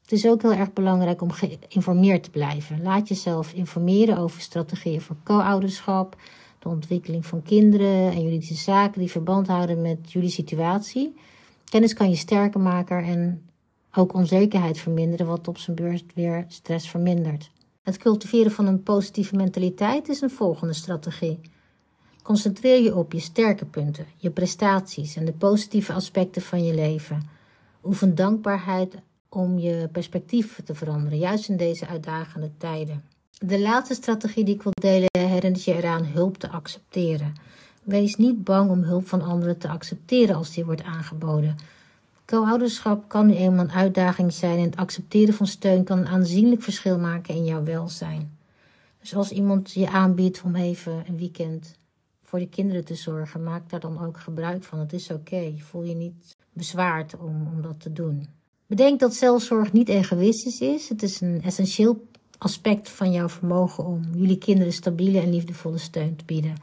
Het 0.02 0.12
is 0.12 0.26
ook 0.26 0.42
heel 0.42 0.52
erg 0.52 0.72
belangrijk 0.72 1.22
om 1.22 1.30
geïnformeerd 1.30 2.22
te 2.22 2.30
blijven. 2.30 2.82
Laat 2.82 3.08
jezelf 3.08 3.52
informeren 3.52 4.18
over 4.18 4.40
strategieën 4.40 5.00
voor 5.00 5.16
co-ouderschap, 5.24 6.16
de 6.58 6.68
ontwikkeling 6.68 7.26
van 7.26 7.42
kinderen 7.42 8.10
en 8.10 8.22
juridische 8.22 8.54
zaken 8.54 9.00
die 9.00 9.10
verband 9.10 9.46
houden 9.46 9.82
met 9.82 10.12
jullie 10.12 10.28
situatie. 10.30 11.14
Kennis 11.64 11.94
kan 11.94 12.10
je 12.10 12.16
sterker 12.16 12.60
maken 12.60 13.04
en 13.04 13.42
ook 13.94 14.14
onzekerheid 14.14 14.78
verminderen, 14.78 15.26
wat 15.26 15.48
op 15.48 15.58
zijn 15.58 15.76
beurt 15.76 16.14
weer 16.14 16.44
stress 16.48 16.88
vermindert. 16.88 17.50
Het 17.82 17.96
cultiveren 17.96 18.52
van 18.52 18.66
een 18.66 18.82
positieve 18.82 19.36
mentaliteit 19.36 20.08
is 20.08 20.20
een 20.20 20.30
volgende 20.30 20.74
strategie. 20.74 21.40
Concentreer 22.26 22.82
je 22.82 22.96
op 22.96 23.12
je 23.12 23.20
sterke 23.20 23.64
punten, 23.64 24.06
je 24.16 24.30
prestaties 24.30 25.16
en 25.16 25.24
de 25.24 25.32
positieve 25.32 25.92
aspecten 25.92 26.42
van 26.42 26.64
je 26.64 26.74
leven. 26.74 27.28
Oefen 27.84 28.14
dankbaarheid 28.14 28.94
om 29.28 29.58
je 29.58 29.88
perspectief 29.92 30.60
te 30.64 30.74
veranderen, 30.74 31.18
juist 31.18 31.48
in 31.48 31.56
deze 31.56 31.86
uitdagende 31.86 32.50
tijden. 32.58 33.02
De 33.38 33.60
laatste 33.60 33.94
strategie 33.94 34.44
die 34.44 34.54
ik 34.54 34.62
wil 34.62 34.72
delen 34.80 35.08
herinnert 35.18 35.64
je 35.64 35.74
eraan 35.74 36.04
hulp 36.04 36.38
te 36.38 36.50
accepteren. 36.50 37.34
Wees 37.82 38.16
niet 38.16 38.44
bang 38.44 38.70
om 38.70 38.82
hulp 38.82 39.08
van 39.08 39.22
anderen 39.22 39.58
te 39.58 39.68
accepteren 39.68 40.36
als 40.36 40.54
die 40.54 40.64
wordt 40.64 40.82
aangeboden. 40.82 41.56
Co-ouderschap 42.24 43.08
kan 43.08 43.26
nu 43.26 43.34
eenmaal 43.34 43.64
een 43.64 43.72
uitdaging 43.72 44.32
zijn 44.32 44.58
en 44.58 44.64
het 44.64 44.76
accepteren 44.76 45.34
van 45.34 45.46
steun 45.46 45.84
kan 45.84 45.98
een 45.98 46.08
aanzienlijk 46.08 46.62
verschil 46.62 46.98
maken 46.98 47.34
in 47.34 47.44
jouw 47.44 47.62
welzijn. 47.62 48.38
Dus 49.00 49.14
als 49.14 49.30
iemand 49.30 49.72
je 49.72 49.88
aanbiedt 49.88 50.42
om 50.42 50.56
even 50.56 51.04
een 51.08 51.16
weekend 51.16 51.76
voor 52.26 52.38
de 52.38 52.48
kinderen 52.48 52.84
te 52.84 52.94
zorgen, 52.94 53.42
maak 53.42 53.70
daar 53.70 53.80
dan 53.80 54.04
ook 54.04 54.18
gebruik 54.20 54.64
van. 54.64 54.78
Het 54.78 54.92
is 54.92 55.10
oké. 55.10 55.54
Voel 55.58 55.82
je 55.82 55.94
niet 55.94 56.36
bezwaard 56.52 57.16
om, 57.16 57.48
om 57.54 57.62
dat 57.62 57.80
te 57.80 57.92
doen. 57.92 58.26
Bedenk 58.66 59.00
dat 59.00 59.14
zelfzorg 59.14 59.72
niet 59.72 59.88
egoïstisch 59.88 60.60
is. 60.60 60.88
Het 60.88 61.02
is 61.02 61.20
een 61.20 61.42
essentieel 61.42 62.06
aspect 62.38 62.88
van 62.88 63.12
jouw 63.12 63.28
vermogen 63.28 63.84
om 63.84 64.02
jullie 64.14 64.38
kinderen 64.38 64.72
stabiele 64.72 65.20
en 65.20 65.30
liefdevolle 65.30 65.78
steun 65.78 66.16
te 66.16 66.24
bieden. 66.24 66.54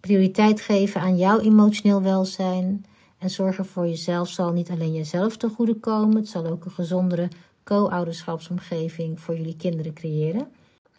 Prioriteit 0.00 0.60
geven 0.60 1.00
aan 1.00 1.16
jouw 1.16 1.38
emotioneel 1.38 2.02
welzijn 2.02 2.84
en 3.18 3.30
zorgen 3.30 3.66
voor 3.66 3.86
jezelf 3.86 4.28
zal 4.28 4.52
niet 4.52 4.70
alleen 4.70 4.92
jezelf 4.92 5.36
te 5.36 5.48
goede 5.48 5.74
komen, 5.74 6.16
het 6.16 6.28
zal 6.28 6.46
ook 6.46 6.64
een 6.64 6.70
gezondere 6.70 7.28
co-ouderschapsomgeving 7.64 9.20
voor 9.20 9.36
jullie 9.36 9.56
kinderen 9.56 9.92
creëren. 9.92 10.48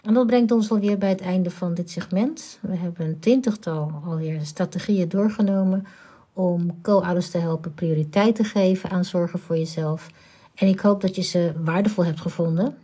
En 0.01 0.13
dat 0.13 0.27
brengt 0.27 0.51
ons 0.51 0.71
alweer 0.71 0.97
bij 0.97 1.09
het 1.09 1.21
einde 1.21 1.51
van 1.51 1.73
dit 1.73 1.89
segment. 1.89 2.59
We 2.61 2.75
hebben 2.75 3.05
een 3.05 3.19
twintigtal 3.19 4.01
alweer 4.05 4.45
strategieën 4.45 5.09
doorgenomen 5.09 5.85
om 6.33 6.81
co-ouders 6.81 7.29
te 7.29 7.37
helpen 7.37 7.73
prioriteit 7.73 8.35
te 8.35 8.43
geven 8.43 8.89
aan 8.89 9.05
zorgen 9.05 9.39
voor 9.39 9.57
jezelf. 9.57 10.09
En 10.55 10.67
ik 10.67 10.79
hoop 10.79 11.01
dat 11.01 11.15
je 11.15 11.21
ze 11.21 11.53
waardevol 11.63 12.05
hebt 12.05 12.21
gevonden. 12.21 12.77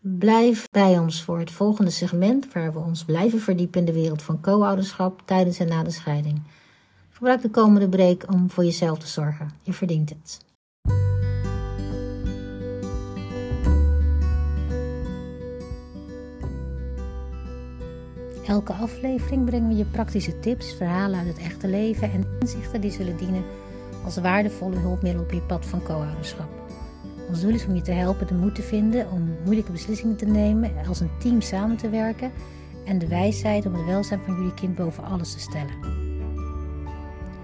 Blijf 0.00 0.68
bij 0.70 0.98
ons 0.98 1.22
voor 1.22 1.38
het 1.38 1.50
volgende 1.50 1.90
segment 1.90 2.52
waar 2.52 2.72
we 2.72 2.78
ons 2.78 3.04
blijven 3.04 3.40
verdiepen 3.40 3.80
in 3.80 3.86
de 3.86 3.92
wereld 3.92 4.22
van 4.22 4.40
co-ouderschap 4.40 5.22
tijdens 5.24 5.58
en 5.58 5.68
na 5.68 5.82
de 5.82 5.90
scheiding. 5.90 6.42
Gebruik 7.10 7.42
de 7.42 7.50
komende 7.50 7.88
break 7.88 8.32
om 8.32 8.50
voor 8.50 8.64
jezelf 8.64 8.98
te 8.98 9.06
zorgen. 9.06 9.50
Je 9.62 9.72
verdient 9.72 10.08
het. 10.08 10.40
Elke 18.46 18.72
aflevering 18.72 19.44
brengen 19.44 19.68
we 19.68 19.76
je 19.76 19.84
praktische 19.84 20.38
tips, 20.38 20.74
verhalen 20.74 21.18
uit 21.18 21.28
het 21.28 21.38
echte 21.38 21.68
leven 21.68 22.12
en 22.12 22.26
inzichten 22.40 22.80
die 22.80 22.90
zullen 22.90 23.16
dienen 23.16 23.44
als 24.04 24.16
waardevolle 24.16 24.76
hulpmiddel 24.76 25.22
op 25.22 25.32
je 25.32 25.40
pad 25.40 25.66
van 25.66 25.82
co-ouderschap. 25.82 26.48
Ons 27.28 27.40
doel 27.40 27.54
is 27.54 27.66
om 27.66 27.74
je 27.74 27.82
te 27.82 27.92
helpen 27.92 28.26
de 28.26 28.34
moed 28.34 28.54
te 28.54 28.62
vinden 28.62 29.10
om 29.10 29.36
moeilijke 29.44 29.72
beslissingen 29.72 30.16
te 30.16 30.26
nemen, 30.26 30.72
als 30.88 31.00
een 31.00 31.18
team 31.18 31.40
samen 31.40 31.76
te 31.76 31.90
werken 31.90 32.32
en 32.84 32.98
de 32.98 33.08
wijsheid 33.08 33.66
om 33.66 33.74
het 33.74 33.84
welzijn 33.84 34.20
van 34.20 34.34
jullie 34.34 34.54
kind 34.54 34.74
boven 34.74 35.04
alles 35.04 35.32
te 35.32 35.40
stellen. 35.40 36.01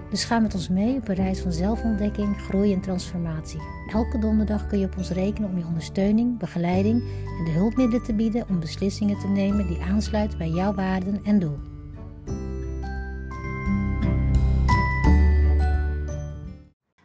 Dus 0.09 0.23
ga 0.23 0.39
met 0.39 0.53
ons 0.53 0.69
mee 0.69 0.95
op 0.95 1.07
een 1.07 1.15
reis 1.15 1.39
van 1.39 1.51
zelfontdekking, 1.51 2.41
groei 2.41 2.73
en 2.73 2.81
transformatie. 2.81 3.59
Elke 3.93 4.19
donderdag 4.19 4.67
kun 4.67 4.79
je 4.79 4.85
op 4.85 4.97
ons 4.97 5.09
rekenen 5.09 5.49
om 5.49 5.57
je 5.57 5.65
ondersteuning, 5.65 6.37
begeleiding 6.37 7.01
en 7.39 7.45
de 7.45 7.51
hulpmiddelen 7.51 8.03
te 8.03 8.13
bieden 8.13 8.45
om 8.49 8.59
beslissingen 8.59 9.19
te 9.19 9.27
nemen 9.27 9.67
die 9.67 9.81
aansluiten 9.81 10.37
bij 10.37 10.49
jouw 10.49 10.73
waarden 10.73 11.23
en 11.23 11.39
doel. 11.39 11.57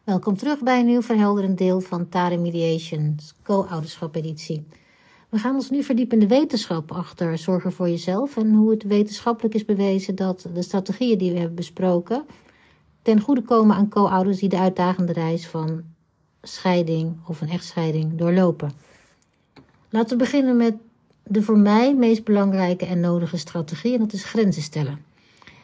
Welkom 0.04 0.36
terug 0.36 0.62
bij 0.62 0.80
een 0.80 0.86
nieuw 0.86 1.02
verhelderend 1.02 1.58
deel 1.58 1.80
van 1.80 2.08
Tare 2.08 2.36
Mediations 2.36 3.34
co-ouderschap 3.42 4.14
editie. 4.16 4.66
We 5.28 5.38
gaan 5.38 5.54
ons 5.54 5.70
nu 5.70 5.82
verdiepen 5.82 6.20
in 6.20 6.28
de 6.28 6.34
wetenschap 6.34 6.92
achter 6.92 7.38
zorgen 7.38 7.72
voor 7.72 7.88
jezelf 7.88 8.36
en 8.36 8.52
hoe 8.52 8.70
het 8.70 8.82
wetenschappelijk 8.82 9.54
is 9.54 9.64
bewezen 9.64 10.14
dat 10.14 10.48
de 10.54 10.62
strategieën 10.62 11.18
die 11.18 11.32
we 11.32 11.38
hebben 11.38 11.56
besproken 11.56 12.24
ten 13.04 13.20
goede 13.20 13.42
komen 13.42 13.76
aan 13.76 13.88
co-ouders 13.88 14.38
die 14.38 14.48
de 14.48 14.58
uitdagende 14.58 15.12
reis 15.12 15.46
van 15.46 15.82
scheiding 16.42 17.16
of 17.26 17.40
een 17.40 17.48
echtscheiding 17.48 18.18
doorlopen. 18.18 18.72
Laten 19.88 20.10
we 20.10 20.24
beginnen 20.24 20.56
met 20.56 20.74
de 21.22 21.42
voor 21.42 21.58
mij 21.58 21.94
meest 21.94 22.24
belangrijke 22.24 22.86
en 22.86 23.00
nodige 23.00 23.36
strategie, 23.36 23.92
en 23.92 23.98
dat 23.98 24.12
is 24.12 24.24
grenzen 24.24 24.62
stellen. 24.62 25.04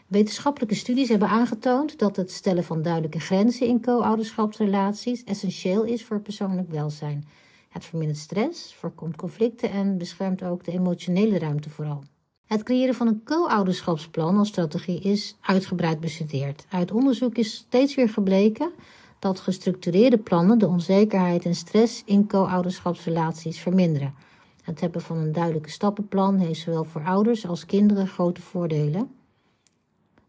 Wetenschappelijke 0.07 0.75
studies 0.75 1.09
hebben 1.09 1.29
aangetoond 1.29 1.99
dat 1.99 2.17
het 2.17 2.31
stellen 2.31 2.65
van 2.65 2.83
duidelijke 2.83 3.21
grenzen 3.21 3.67
in 3.67 3.81
co-ouderschapsrelaties 3.83 5.25
essentieel 5.25 5.85
is 5.85 6.05
voor 6.05 6.21
persoonlijk 6.21 6.71
welzijn. 6.71 7.25
Het 7.69 7.85
vermindert 7.85 8.19
stress, 8.19 8.75
voorkomt 8.75 9.17
conflicten 9.17 9.71
en 9.71 9.99
beschermt 9.99 10.43
ook 10.43 10.65
de 10.65 10.73
emotionele 10.73 11.39
ruimte 11.39 11.71
vooral. 11.71 12.03
Het 12.51 12.63
creëren 12.63 12.95
van 12.95 13.07
een 13.07 13.23
co-ouderschapsplan 13.25 14.37
als 14.37 14.49
strategie 14.49 15.01
is 15.01 15.37
uitgebreid 15.41 16.01
bestudeerd. 16.01 16.67
Uit 16.71 16.93
onderzoek 16.93 17.37
is 17.37 17.55
steeds 17.55 17.95
weer 17.95 18.09
gebleken 18.09 18.71
dat 19.19 19.41
gestructureerde 19.41 20.19
plannen 20.19 20.59
de 20.59 20.67
onzekerheid 20.67 21.45
en 21.45 21.55
stress 21.55 22.03
in 22.05 22.27
co-ouderschapsrelaties 22.27 23.59
verminderen. 23.59 24.15
Het 24.63 24.81
hebben 24.81 25.01
van 25.01 25.17
een 25.17 25.33
duidelijke 25.33 25.71
stappenplan 25.71 26.39
heeft 26.39 26.61
zowel 26.61 26.85
voor 26.85 27.05
ouders 27.05 27.47
als 27.47 27.67
kinderen 27.67 28.07
grote 28.07 28.41
voordelen. 28.41 29.11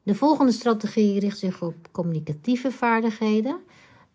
De 0.04 0.16
volgende 0.16 0.52
strategie 0.52 1.20
richt 1.20 1.38
zich 1.38 1.62
op 1.62 1.76
communicatieve 1.92 2.72
vaardigheden. 2.72 3.60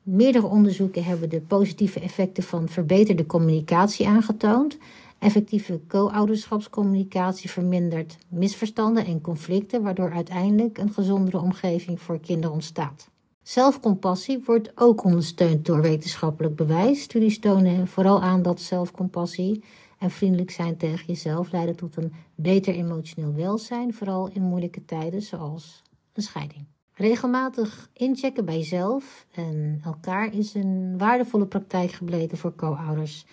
Meerdere 0.02 0.46
onderzoeken 0.46 1.04
hebben 1.04 1.28
de 1.28 1.40
positieve 1.40 2.00
effecten 2.00 2.42
van 2.42 2.68
verbeterde 2.68 3.26
communicatie 3.26 4.08
aangetoond. 4.08 4.78
Effectieve 5.18 5.80
co-ouderschapscommunicatie 5.88 7.50
vermindert 7.50 8.18
misverstanden 8.28 9.06
en 9.06 9.20
conflicten, 9.20 9.82
waardoor 9.82 10.12
uiteindelijk 10.12 10.78
een 10.78 10.92
gezondere 10.92 11.38
omgeving 11.40 12.00
voor 12.00 12.20
kinderen 12.20 12.54
ontstaat. 12.54 13.08
Zelfcompassie 13.42 14.42
wordt 14.44 14.72
ook 14.74 15.04
ondersteund 15.04 15.64
door 15.64 15.80
wetenschappelijk 15.80 16.56
bewijs. 16.56 17.02
Studies 17.02 17.38
tonen 17.38 17.86
vooral 17.86 18.22
aan 18.22 18.42
dat 18.42 18.60
zelfcompassie 18.60 19.64
en 19.98 20.10
vriendelijk 20.10 20.50
zijn 20.50 20.76
tegen 20.76 21.06
jezelf 21.06 21.52
leiden 21.52 21.76
tot 21.76 21.96
een 21.96 22.12
beter 22.34 22.74
emotioneel 22.74 23.34
welzijn, 23.34 23.94
vooral 23.94 24.30
in 24.32 24.42
moeilijke 24.42 24.84
tijden 24.84 25.22
zoals 25.22 25.82
een 26.12 26.22
scheiding. 26.22 26.64
Regelmatig 26.92 27.90
inchecken 27.92 28.44
bij 28.44 28.56
jezelf 28.56 29.26
en 29.32 29.80
elkaar 29.84 30.34
is 30.34 30.54
een 30.54 30.98
waardevolle 30.98 31.46
praktijk 31.46 31.90
gebleken 31.90 32.38
voor 32.38 32.54
co-ouders. 32.54 33.26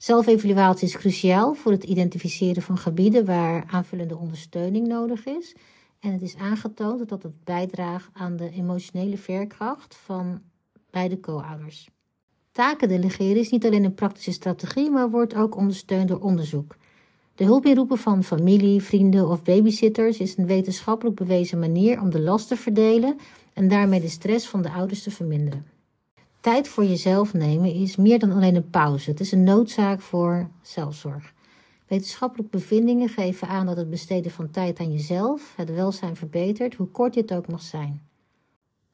Zelfevaluatie 0.00 0.88
is 0.88 0.96
cruciaal 0.96 1.54
voor 1.54 1.72
het 1.72 1.84
identificeren 1.84 2.62
van 2.62 2.78
gebieden 2.78 3.24
waar 3.24 3.64
aanvullende 3.70 4.16
ondersteuning 4.16 4.86
nodig 4.86 5.26
is. 5.26 5.54
En 5.98 6.12
het 6.12 6.22
is 6.22 6.36
aangetoond 6.36 7.08
dat 7.08 7.22
het 7.22 7.44
bijdraagt 7.44 8.10
aan 8.12 8.36
de 8.36 8.50
emotionele 8.50 9.16
veerkracht 9.16 9.96
van 9.96 10.40
beide 10.90 11.20
co-ouders. 11.20 11.88
Taken 12.52 12.88
delegeren 12.88 13.36
is 13.36 13.50
niet 13.50 13.66
alleen 13.66 13.84
een 13.84 13.94
praktische 13.94 14.32
strategie, 14.32 14.90
maar 14.90 15.10
wordt 15.10 15.34
ook 15.34 15.56
ondersteund 15.56 16.08
door 16.08 16.20
onderzoek. 16.20 16.76
De 17.34 17.44
hulp 17.44 17.66
inroepen 17.66 17.98
van 17.98 18.24
familie, 18.24 18.82
vrienden 18.82 19.28
of 19.28 19.42
babysitters 19.42 20.18
is 20.18 20.36
een 20.36 20.46
wetenschappelijk 20.46 21.16
bewezen 21.16 21.58
manier 21.58 22.00
om 22.00 22.10
de 22.10 22.20
last 22.20 22.48
te 22.48 22.56
verdelen 22.56 23.18
en 23.52 23.68
daarmee 23.68 24.00
de 24.00 24.08
stress 24.08 24.48
van 24.48 24.62
de 24.62 24.70
ouders 24.70 25.02
te 25.02 25.10
verminderen. 25.10 25.79
Tijd 26.40 26.68
voor 26.68 26.84
jezelf 26.84 27.34
nemen 27.34 27.74
is 27.74 27.96
meer 27.96 28.18
dan 28.18 28.32
alleen 28.32 28.54
een 28.54 28.70
pauze. 28.70 29.10
Het 29.10 29.20
is 29.20 29.32
een 29.32 29.44
noodzaak 29.44 30.00
voor 30.00 30.50
zelfzorg. 30.62 31.32
Wetenschappelijke 31.86 32.56
bevindingen 32.56 33.08
geven 33.08 33.48
aan 33.48 33.66
dat 33.66 33.76
het 33.76 33.90
besteden 33.90 34.30
van 34.30 34.50
tijd 34.50 34.78
aan 34.78 34.92
jezelf 34.92 35.52
het 35.56 35.74
welzijn 35.74 36.16
verbetert, 36.16 36.74
hoe 36.74 36.86
kort 36.86 37.14
dit 37.14 37.32
ook 37.32 37.48
mag 37.48 37.62
zijn. 37.62 38.02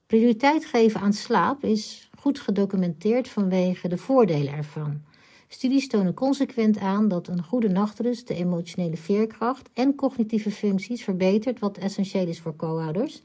Prioriteit 0.06 0.64
geven 0.64 1.00
aan 1.00 1.12
slaap 1.12 1.64
is 1.64 2.10
goed 2.18 2.40
gedocumenteerd 2.40 3.28
vanwege 3.28 3.88
de 3.88 3.98
voordelen 3.98 4.52
ervan. 4.52 5.02
Studies 5.48 5.88
tonen 5.88 6.14
consequent 6.14 6.78
aan 6.78 7.08
dat 7.08 7.28
een 7.28 7.42
goede 7.42 7.68
nachtrust 7.68 8.28
de 8.28 8.34
emotionele 8.34 8.96
veerkracht 8.96 9.70
en 9.74 9.94
cognitieve 9.94 10.50
functies 10.50 11.04
verbetert, 11.04 11.58
wat 11.58 11.78
essentieel 11.78 12.26
is 12.26 12.40
voor 12.40 12.56
co-ouders. 12.56 13.22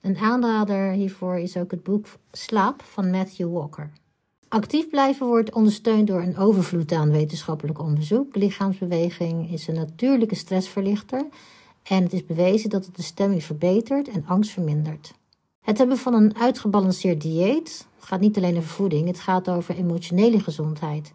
Een 0.00 0.16
aanrader 0.16 0.90
hiervoor 0.90 1.38
is 1.38 1.56
ook 1.56 1.70
het 1.70 1.82
boek 1.82 2.06
Slaap 2.32 2.82
van 2.82 3.10
Matthew 3.10 3.52
Walker. 3.52 3.90
Actief 4.48 4.88
blijven 4.88 5.26
wordt 5.26 5.54
ondersteund 5.54 6.06
door 6.06 6.22
een 6.22 6.36
overvloed 6.36 6.92
aan 6.92 7.10
wetenschappelijk 7.10 7.80
onderzoek. 7.80 8.36
Lichaamsbeweging 8.36 9.52
is 9.52 9.68
een 9.68 9.74
natuurlijke 9.74 10.34
stressverlichter 10.34 11.26
en 11.82 12.02
het 12.02 12.12
is 12.12 12.26
bewezen 12.26 12.70
dat 12.70 12.86
het 12.86 12.96
de 12.96 13.02
stemming 13.02 13.44
verbetert 13.44 14.08
en 14.08 14.24
angst 14.26 14.50
vermindert. 14.50 15.14
Het 15.60 15.78
hebben 15.78 15.98
van 15.98 16.14
een 16.14 16.36
uitgebalanceerd 16.36 17.20
dieet 17.20 17.86
gaat 18.06 18.20
niet 18.20 18.36
alleen 18.36 18.56
over 18.56 18.68
voeding, 18.68 19.06
het 19.06 19.20
gaat 19.20 19.48
over 19.48 19.76
emotionele 19.76 20.40
gezondheid. 20.40 21.12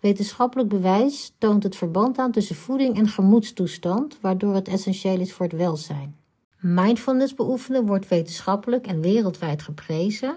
Wetenschappelijk 0.00 0.68
bewijs 0.68 1.32
toont 1.38 1.62
het 1.62 1.76
verband 1.76 2.18
aan 2.18 2.32
tussen 2.32 2.56
voeding 2.56 2.96
en 2.96 3.08
gemoedstoestand, 3.08 4.18
waardoor 4.20 4.54
het 4.54 4.68
essentieel 4.68 5.20
is 5.20 5.32
voor 5.32 5.46
het 5.46 5.56
welzijn. 5.56 6.16
Mindfulness 6.66 7.34
beoefenen 7.34 7.86
wordt 7.86 8.08
wetenschappelijk 8.08 8.86
en 8.86 9.00
wereldwijd 9.00 9.62
geprezen. 9.62 10.36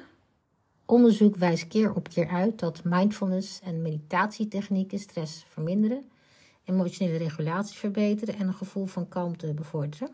Onderzoek 0.86 1.36
wijst 1.36 1.68
keer 1.68 1.94
op 1.94 2.10
keer 2.10 2.28
uit 2.28 2.60
dat 2.60 2.84
mindfulness 2.84 3.60
en 3.64 3.82
meditatietechnieken 3.82 5.00
stress 5.00 5.46
verminderen, 5.50 6.10
emotionele 6.64 7.18
regulatie 7.18 7.78
verbeteren 7.78 8.36
en 8.36 8.48
een 8.48 8.54
gevoel 8.54 8.86
van 8.86 9.08
kalmte 9.08 9.54
bevorderen. 9.54 10.10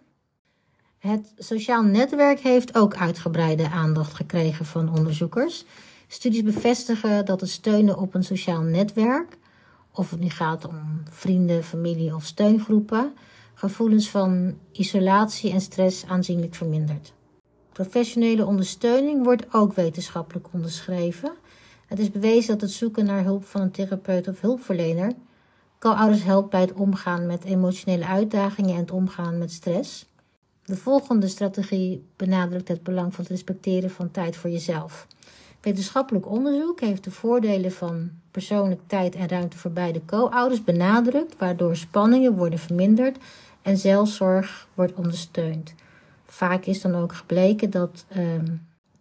Het 0.97 1.33
sociaal 1.37 1.83
netwerk 1.83 2.39
heeft 2.39 2.75
ook 2.77 2.95
uitgebreide 2.95 3.69
aandacht 3.69 4.13
gekregen 4.13 4.65
van 4.65 4.97
onderzoekers. 4.97 5.65
Studies 6.07 6.43
bevestigen 6.43 7.25
dat 7.25 7.41
het 7.41 7.49
steunen 7.49 7.97
op 7.97 8.13
een 8.13 8.23
sociaal 8.23 8.61
netwerk, 8.61 9.37
of 9.91 10.09
het 10.09 10.19
nu 10.19 10.29
gaat 10.29 10.67
om 10.67 11.03
vrienden, 11.09 11.63
familie 11.63 12.15
of 12.15 12.25
steungroepen, 12.25 13.13
gevoelens 13.69 14.09
van 14.09 14.57
isolatie 14.71 15.51
en 15.51 15.61
stress 15.61 16.05
aanzienlijk 16.05 16.55
vermindert. 16.55 17.13
Professionele 17.71 18.45
ondersteuning 18.45 19.23
wordt 19.23 19.53
ook 19.53 19.73
wetenschappelijk 19.73 20.47
onderschreven. 20.51 21.31
Het 21.87 21.99
is 21.99 22.11
bewezen 22.11 22.51
dat 22.51 22.61
het 22.61 22.71
zoeken 22.71 23.05
naar 23.05 23.23
hulp 23.23 23.45
van 23.45 23.61
een 23.61 23.71
therapeut 23.71 24.27
of 24.27 24.41
hulpverlener 24.41 25.11
Co-ouders 25.79 26.23
helpt 26.23 26.49
bij 26.49 26.61
het 26.61 26.73
omgaan 26.73 27.25
met 27.25 27.43
emotionele 27.43 28.05
uitdagingen 28.05 28.73
en 28.73 28.79
het 28.79 28.91
omgaan 28.91 29.37
met 29.37 29.51
stress. 29.51 30.05
De 30.63 30.75
volgende 30.75 31.27
strategie 31.27 32.05
benadrukt 32.15 32.67
het 32.67 32.83
belang 32.83 33.13
van 33.13 33.23
het 33.23 33.33
respecteren 33.33 33.89
van 33.89 34.11
tijd 34.11 34.35
voor 34.35 34.49
jezelf. 34.49 35.07
Wetenschappelijk 35.61 36.27
onderzoek 36.27 36.79
heeft 36.79 37.03
de 37.03 37.11
voordelen 37.11 37.71
van 37.71 38.11
persoonlijk 38.31 38.81
tijd 38.87 39.15
en 39.15 39.27
ruimte 39.27 39.57
voor 39.57 39.71
beide 39.71 40.05
co-ouders 40.05 40.63
benadrukt, 40.63 41.37
waardoor 41.37 41.75
spanningen 41.75 42.35
worden 42.35 42.59
verminderd 42.59 43.17
en 43.63 43.77
zelfzorg 43.77 44.67
wordt 44.73 44.93
ondersteund. 44.93 45.73
Vaak 46.25 46.65
is 46.65 46.81
dan 46.81 46.95
ook 46.95 47.13
gebleken 47.13 47.69
dat 47.69 48.05
ehm, 48.07 48.45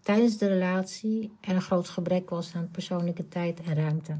tijdens 0.02 0.38
de 0.38 0.46
relatie 0.46 1.32
er 1.40 1.54
een 1.54 1.62
groot 1.62 1.88
gebrek 1.88 2.30
was 2.30 2.52
aan 2.54 2.68
persoonlijke 2.72 3.28
tijd 3.28 3.60
en 3.60 3.74
ruimte. 3.74 4.16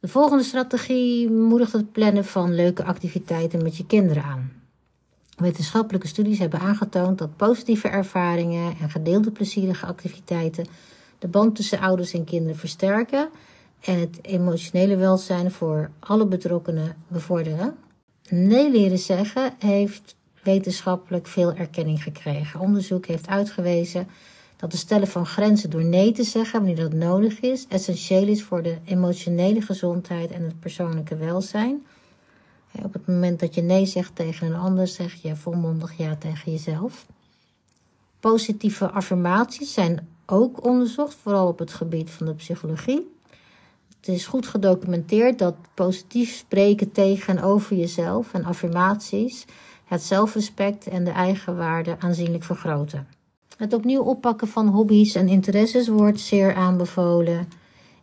De 0.00 0.08
volgende 0.08 0.44
strategie 0.44 1.30
moedigt 1.30 1.72
het 1.72 1.92
plannen 1.92 2.24
van 2.24 2.54
leuke 2.54 2.84
activiteiten 2.84 3.62
met 3.62 3.76
je 3.76 3.86
kinderen 3.86 4.22
aan. 4.22 4.52
Wetenschappelijke 5.36 6.06
studies 6.06 6.38
hebben 6.38 6.60
aangetoond 6.60 7.18
dat 7.18 7.36
positieve 7.36 7.88
ervaringen 7.88 8.76
en 8.80 8.90
gedeelde 8.90 9.30
plezierige 9.30 9.86
activiteiten 9.86 10.66
de 11.18 11.28
band 11.28 11.56
tussen 11.56 11.78
ouders 11.78 12.12
en 12.12 12.24
kinderen 12.24 12.56
versterken 12.56 13.28
en 13.80 14.00
het 14.00 14.18
emotionele 14.22 14.96
welzijn 14.96 15.50
voor 15.50 15.90
alle 15.98 16.26
betrokkenen 16.26 16.96
bevorderen. 17.08 17.76
Nee 18.30 18.70
leren 18.70 18.98
zeggen 18.98 19.54
heeft 19.58 20.16
wetenschappelijk 20.42 21.26
veel 21.26 21.54
erkenning 21.54 22.02
gekregen. 22.02 22.60
Onderzoek 22.60 23.06
heeft 23.06 23.28
uitgewezen 23.28 24.08
dat 24.56 24.72
het 24.72 24.80
stellen 24.80 25.08
van 25.08 25.26
grenzen 25.26 25.70
door 25.70 25.84
nee 25.84 26.12
te 26.12 26.24
zeggen 26.24 26.58
wanneer 26.58 26.76
dat 26.76 26.92
nodig 26.92 27.40
is, 27.40 27.66
essentieel 27.68 28.28
is 28.28 28.42
voor 28.42 28.62
de 28.62 28.78
emotionele 28.84 29.60
gezondheid 29.60 30.30
en 30.30 30.42
het 30.42 30.60
persoonlijke 30.60 31.16
welzijn. 31.16 31.86
Op 32.82 32.92
het 32.92 33.06
moment 33.06 33.40
dat 33.40 33.54
je 33.54 33.62
nee 33.62 33.86
zegt 33.86 34.14
tegen 34.14 34.46
een 34.46 34.58
ander, 34.58 34.86
zeg 34.86 35.14
je 35.14 35.36
volmondig 35.36 35.96
ja 35.96 36.16
tegen 36.16 36.52
jezelf. 36.52 37.06
Positieve 38.20 38.90
affirmaties 38.90 39.72
zijn 39.72 40.08
ook 40.26 40.64
onderzocht, 40.64 41.14
vooral 41.14 41.48
op 41.48 41.58
het 41.58 41.72
gebied 41.72 42.10
van 42.10 42.26
de 42.26 42.34
psychologie. 42.34 43.15
Het 44.06 44.14
is 44.14 44.26
goed 44.26 44.46
gedocumenteerd 44.46 45.38
dat 45.38 45.54
positief 45.74 46.36
spreken 46.36 46.92
tegen 46.92 47.36
en 47.36 47.42
over 47.42 47.76
jezelf 47.76 48.34
en 48.34 48.44
affirmaties 48.44 49.44
het 49.84 50.02
zelfrespect 50.02 50.86
en 50.86 51.04
de 51.04 51.10
eigenwaarde 51.10 51.96
aanzienlijk 51.98 52.44
vergroten. 52.44 53.06
Het 53.56 53.72
opnieuw 53.72 54.02
oppakken 54.02 54.48
van 54.48 54.68
hobby's 54.68 55.14
en 55.14 55.28
interesses 55.28 55.88
wordt 55.88 56.20
zeer 56.20 56.54
aanbevolen 56.54 57.48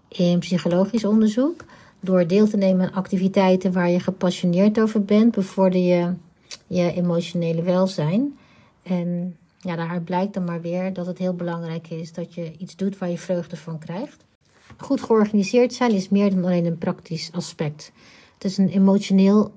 in 0.08 0.40
psychologisch 0.40 1.06
onderzoek. 1.06 1.64
Door 2.00 2.28
deel 2.28 2.48
te 2.48 2.58
nemen 2.58 2.88
aan 2.88 2.94
activiteiten 2.94 3.72
waar 3.74 3.90
je 3.90 4.00
gepassioneerd 4.00 4.80
over 4.80 5.06
bent, 5.06 5.36
bevorder 5.36 5.80
je 5.80 6.14
je 6.68 6.94
emotionele 6.94 7.62
welzijn. 7.62 8.38
En 8.84 9.38
ja, 9.60 9.76
daaruit 9.76 10.06
blijkt 10.06 10.34
dan 10.34 10.44
maar 10.44 10.62
weer 10.62 10.94
dat 10.94 11.06
het 11.06 11.18
heel 11.18 11.34
belangrijk 11.34 11.90
is 11.90 12.14
dat 12.14 12.34
je 12.34 12.52
iets 12.58 12.76
doet 12.76 12.98
waar 12.98 13.10
je 13.10 13.18
vreugde 13.18 13.58
van 13.58 13.80
krijgt. 13.80 14.26
Goed 14.78 15.02
georganiseerd 15.02 15.74
zijn 15.74 15.92
is 15.92 16.10
meer 16.10 16.30
dan 16.30 16.46
alleen 16.46 16.66
een 16.66 16.78
praktisch 16.78 17.32
aspect. 17.32 17.92
Het 18.34 18.44
is 18.44 18.58
een 18.58 18.70
emotioneel 18.70 19.52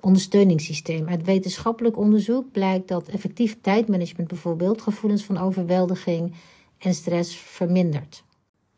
ondersteuningssysteem. 0.00 1.08
Uit 1.08 1.24
wetenschappelijk 1.24 1.96
onderzoek 1.96 2.50
blijkt 2.52 2.88
dat 2.88 3.08
effectief 3.08 3.58
tijdmanagement 3.60 4.28
bijvoorbeeld 4.28 4.82
gevoelens 4.82 5.24
van 5.24 5.38
overweldiging 5.38 6.34
en 6.78 6.94
stress 6.94 7.36
vermindert. 7.36 8.24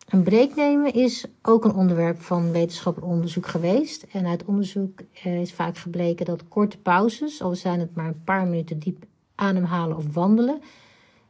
Een 0.08 0.22
break 0.22 0.54
nemen 0.56 0.92
is 0.92 1.24
ook 1.42 1.64
een 1.64 1.74
onderwerp 1.74 2.20
van 2.20 2.52
wetenschappelijk 2.52 3.12
onderzoek 3.12 3.46
geweest. 3.46 4.06
En 4.12 4.26
uit 4.26 4.44
onderzoek 4.44 5.00
eh, 5.22 5.40
is 5.40 5.52
vaak 5.52 5.76
gebleken 5.78 6.26
dat 6.26 6.48
korte 6.48 6.78
pauzes, 6.78 7.42
al 7.42 7.54
zijn 7.54 7.80
het 7.80 7.94
maar 7.94 8.06
een 8.06 8.24
paar 8.24 8.46
minuten 8.46 8.78
diep 8.78 9.04
ademhalen 9.34 9.96
of 9.96 10.04
wandelen, 10.12 10.60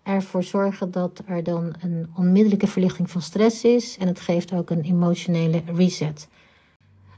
ervoor 0.09 0.42
zorgen 0.42 0.90
dat 0.90 1.23
er 1.27 1.42
dan 1.42 1.75
een 1.81 2.07
onmiddellijke 2.16 2.66
verlichting 2.66 3.11
van 3.11 3.23
stress 3.23 3.64
is 3.64 3.97
en 3.99 4.07
het 4.07 4.21
geeft 4.21 4.53
ook 4.53 4.71
een 4.71 4.83
emotionele 4.83 5.62
reset. 5.75 6.29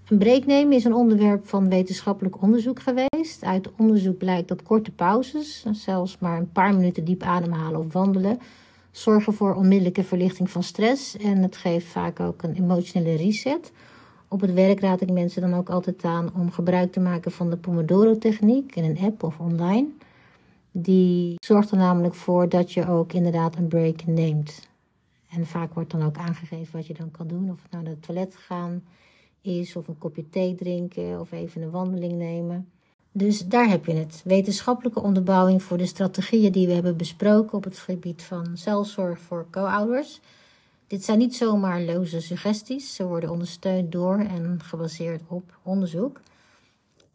Een 0.08 0.18
break 0.18 0.46
nemen 0.46 0.72
is 0.72 0.84
een 0.84 0.94
onderwerp 0.94 1.48
van 1.48 1.68
wetenschappelijk 1.68 2.42
onderzoek 2.42 2.80
geweest. 2.80 3.44
Uit 3.44 3.70
onderzoek 3.76 4.18
blijkt 4.18 4.48
dat 4.48 4.62
korte 4.62 4.90
pauzes, 4.90 5.64
zelfs 5.72 6.18
maar 6.18 6.38
een 6.38 6.52
paar 6.52 6.74
minuten 6.74 7.04
diep 7.04 7.22
ademhalen 7.22 7.80
of 7.80 7.92
wandelen, 7.92 8.40
zorgen 8.90 9.32
voor 9.32 9.54
onmiddellijke 9.54 10.04
verlichting 10.04 10.50
van 10.50 10.62
stress 10.62 11.16
en 11.16 11.42
het 11.42 11.56
geeft 11.56 11.86
vaak 11.86 12.20
ook 12.20 12.42
een 12.42 12.54
emotionele 12.54 13.16
reset. 13.16 13.72
Op 14.28 14.40
het 14.40 14.52
werk 14.52 14.80
raad 14.80 15.00
ik 15.00 15.10
mensen 15.10 15.42
dan 15.42 15.54
ook 15.54 15.68
altijd 15.68 16.04
aan 16.04 16.30
om 16.34 16.50
gebruik 16.50 16.92
te 16.92 17.00
maken 17.00 17.32
van 17.32 17.50
de 17.50 17.56
Pomodoro-techniek 17.56 18.76
in 18.76 18.84
een 18.84 18.98
app 18.98 19.22
of 19.22 19.38
online. 19.38 19.86
Die 20.70 21.34
zorgt 21.38 21.70
er 21.70 21.76
namelijk 21.76 22.14
voor 22.14 22.48
dat 22.48 22.72
je 22.72 22.88
ook 22.88 23.12
inderdaad 23.12 23.56
een 23.56 23.68
break 23.68 24.06
neemt. 24.06 24.68
En 25.28 25.46
vaak 25.46 25.74
wordt 25.74 25.90
dan 25.90 26.02
ook 26.02 26.16
aangegeven 26.16 26.76
wat 26.76 26.86
je 26.86 26.94
dan 26.94 27.10
kan 27.10 27.26
doen. 27.26 27.50
Of 27.50 27.62
het 27.62 27.70
nou 27.70 27.84
naar 27.84 27.92
het 27.92 28.02
toilet 28.02 28.36
gaan 28.36 28.82
is, 29.40 29.76
of 29.76 29.88
een 29.88 29.98
kopje 29.98 30.30
thee 30.30 30.54
drinken, 30.54 31.20
of 31.20 31.32
even 31.32 31.62
een 31.62 31.70
wandeling 31.70 32.12
nemen. 32.12 32.68
Dus 33.12 33.46
daar 33.46 33.68
heb 33.68 33.86
je 33.86 33.92
het. 33.92 34.22
Wetenschappelijke 34.24 35.02
onderbouwing 35.02 35.62
voor 35.62 35.78
de 35.78 35.86
strategieën 35.86 36.52
die 36.52 36.66
we 36.66 36.72
hebben 36.72 36.96
besproken 36.96 37.56
op 37.56 37.64
het 37.64 37.78
gebied 37.78 38.22
van 38.22 38.46
zelfzorg 38.54 39.18
voor 39.18 39.46
co-ouders. 39.50 40.20
Dit 40.86 41.04
zijn 41.04 41.18
niet 41.18 41.36
zomaar 41.36 41.82
loze 41.82 42.20
suggesties. 42.20 42.94
Ze 42.94 43.06
worden 43.06 43.30
ondersteund 43.30 43.92
door 43.92 44.18
en 44.18 44.58
gebaseerd 44.62 45.22
op 45.26 45.58
onderzoek. 45.62 46.20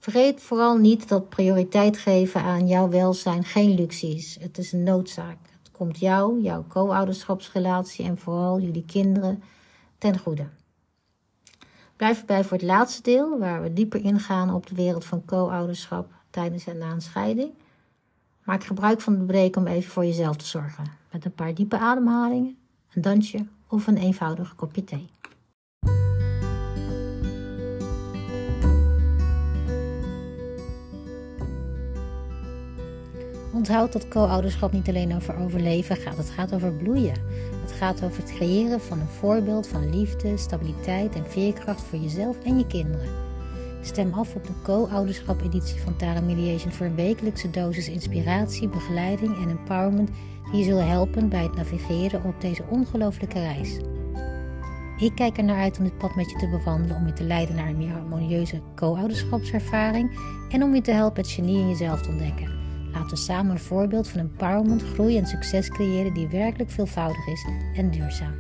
Vergeet 0.06 0.42
vooral 0.42 0.78
niet 0.78 1.08
dat 1.08 1.30
prioriteit 1.30 1.98
geven 1.98 2.42
aan 2.42 2.68
jouw 2.68 2.90
welzijn 2.90 3.44
geen 3.44 3.76
luxe 3.76 4.08
is. 4.08 4.38
Het 4.40 4.58
is 4.58 4.72
een 4.72 4.84
noodzaak. 4.84 5.38
Het 5.64 5.72
komt 5.72 6.00
jou, 6.00 6.42
jouw 6.42 6.66
co-ouderschapsrelatie 6.68 8.06
en 8.06 8.18
vooral 8.18 8.60
jullie 8.60 8.86
kinderen 8.86 9.44
ten 9.98 10.20
goede. 10.20 10.48
Blijf 11.96 12.20
erbij 12.20 12.44
voor 12.44 12.58
het 12.58 12.66
laatste 12.66 13.02
deel, 13.02 13.40
waar 13.40 13.62
we 13.62 13.74
dieper 13.74 14.04
ingaan 14.04 14.54
op 14.54 14.68
de 14.68 14.76
wereld 14.76 15.06
van 15.06 15.26
co-ouderschap 15.26 16.12
tijdens 16.30 16.66
en 16.66 16.78
na 16.78 16.92
een 16.92 17.02
scheiding. 17.02 17.52
Maak 18.44 18.64
gebruik 18.64 19.02
van 19.02 19.18
de 19.18 19.24
break 19.24 19.56
om 19.56 19.68
even 19.68 19.92
voor 19.92 20.06
jezelf 20.06 20.36
te 20.36 20.46
zorgen. 20.46 20.86
Met 21.12 21.26
een 21.26 21.36
paar 21.36 21.54
diepe 21.54 21.78
ademhalingen, 21.78 22.58
een 22.94 23.02
dansje 23.02 23.46
of 23.68 23.88
een 23.88 23.98
eenvoudig 23.98 24.56
kopje 24.56 24.84
thee. 24.84 25.10
Onthoud 33.66 33.94
dat 33.94 34.08
co-ouderschap 34.08 34.72
niet 34.72 34.88
alleen 34.88 35.16
over 35.16 35.38
overleven 35.38 35.96
gaat, 35.96 36.18
het 36.18 36.30
gaat 36.30 36.54
over 36.54 36.74
bloeien. 36.74 37.14
Het 37.62 37.72
gaat 37.72 38.04
over 38.04 38.22
het 38.22 38.34
creëren 38.34 38.82
van 38.82 39.00
een 39.00 39.08
voorbeeld 39.08 39.68
van 39.68 39.90
liefde, 39.90 40.38
stabiliteit 40.38 41.16
en 41.16 41.26
veerkracht 41.32 41.82
voor 41.82 42.00
jezelf 42.00 42.38
en 42.44 42.58
je 42.58 42.68
kinderen. 42.68 43.10
Stem 43.82 44.14
af 44.14 44.36
op 44.36 44.46
de 44.46 44.54
co-ouderschap 44.64 45.42
editie 45.42 45.80
van 45.80 45.96
Tara 45.96 46.22
Mediation 46.22 46.72
voor 46.72 46.86
een 46.86 46.96
wekelijkse 46.96 47.50
dosis 47.50 47.90
inspiratie, 47.90 48.68
begeleiding 48.68 49.36
en 49.36 49.50
empowerment 49.50 50.10
die 50.52 50.60
je 50.60 50.64
zullen 50.64 50.90
helpen 50.90 51.30
bij 51.30 51.44
het 51.44 51.56
navigeren 51.56 52.24
op 52.24 52.42
deze 52.42 52.64
ongelooflijke 52.70 53.40
reis. 53.40 53.78
Ik 54.98 55.16
kijk 55.16 55.38
er 55.38 55.44
naar 55.44 55.62
uit 55.62 55.78
om 55.78 55.84
dit 55.84 55.98
pad 55.98 56.16
met 56.16 56.32
je 56.32 56.38
te 56.38 56.50
bewandelen, 56.50 56.98
om 56.98 57.06
je 57.06 57.14
te 57.14 57.24
leiden 57.24 57.56
naar 57.56 57.68
een 57.68 57.78
meer 57.78 57.92
harmonieuze 57.92 58.62
co-ouderschapservaring 58.76 60.20
en 60.50 60.64
om 60.64 60.76
je 60.76 60.82
te 60.82 60.92
helpen 60.92 61.22
het 61.22 61.32
genie 61.32 61.60
in 61.60 61.70
jezelf 61.70 62.02
te 62.02 62.10
ontdekken. 62.10 62.65
Laten 63.06 63.20
we 63.20 63.24
samen 63.32 63.52
een 63.52 63.60
voorbeeld 63.60 64.08
van 64.08 64.20
empowerment, 64.20 64.82
groei 64.84 65.18
en 65.18 65.26
succes 65.26 65.70
creëren 65.70 66.14
die 66.14 66.28
werkelijk 66.28 66.72
veelvoudig 66.72 67.28
is 67.28 67.46
en 67.76 67.92
duurzaam. 67.92 68.36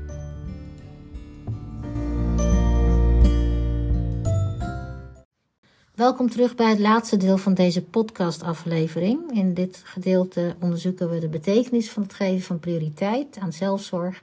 Welkom 5.93 6.29
terug 6.29 6.55
bij 6.55 6.69
het 6.69 6.79
laatste 6.79 7.17
deel 7.17 7.37
van 7.37 7.53
deze 7.53 7.83
podcastaflevering. 7.83 9.31
In 9.31 9.53
dit 9.53 9.81
gedeelte 9.83 10.55
onderzoeken 10.59 11.09
we 11.09 11.19
de 11.19 11.29
betekenis 11.29 11.91
van 11.91 12.03
het 12.03 12.13
geven 12.13 12.45
van 12.45 12.59
prioriteit 12.59 13.37
aan 13.37 13.53
zelfzorg 13.53 14.21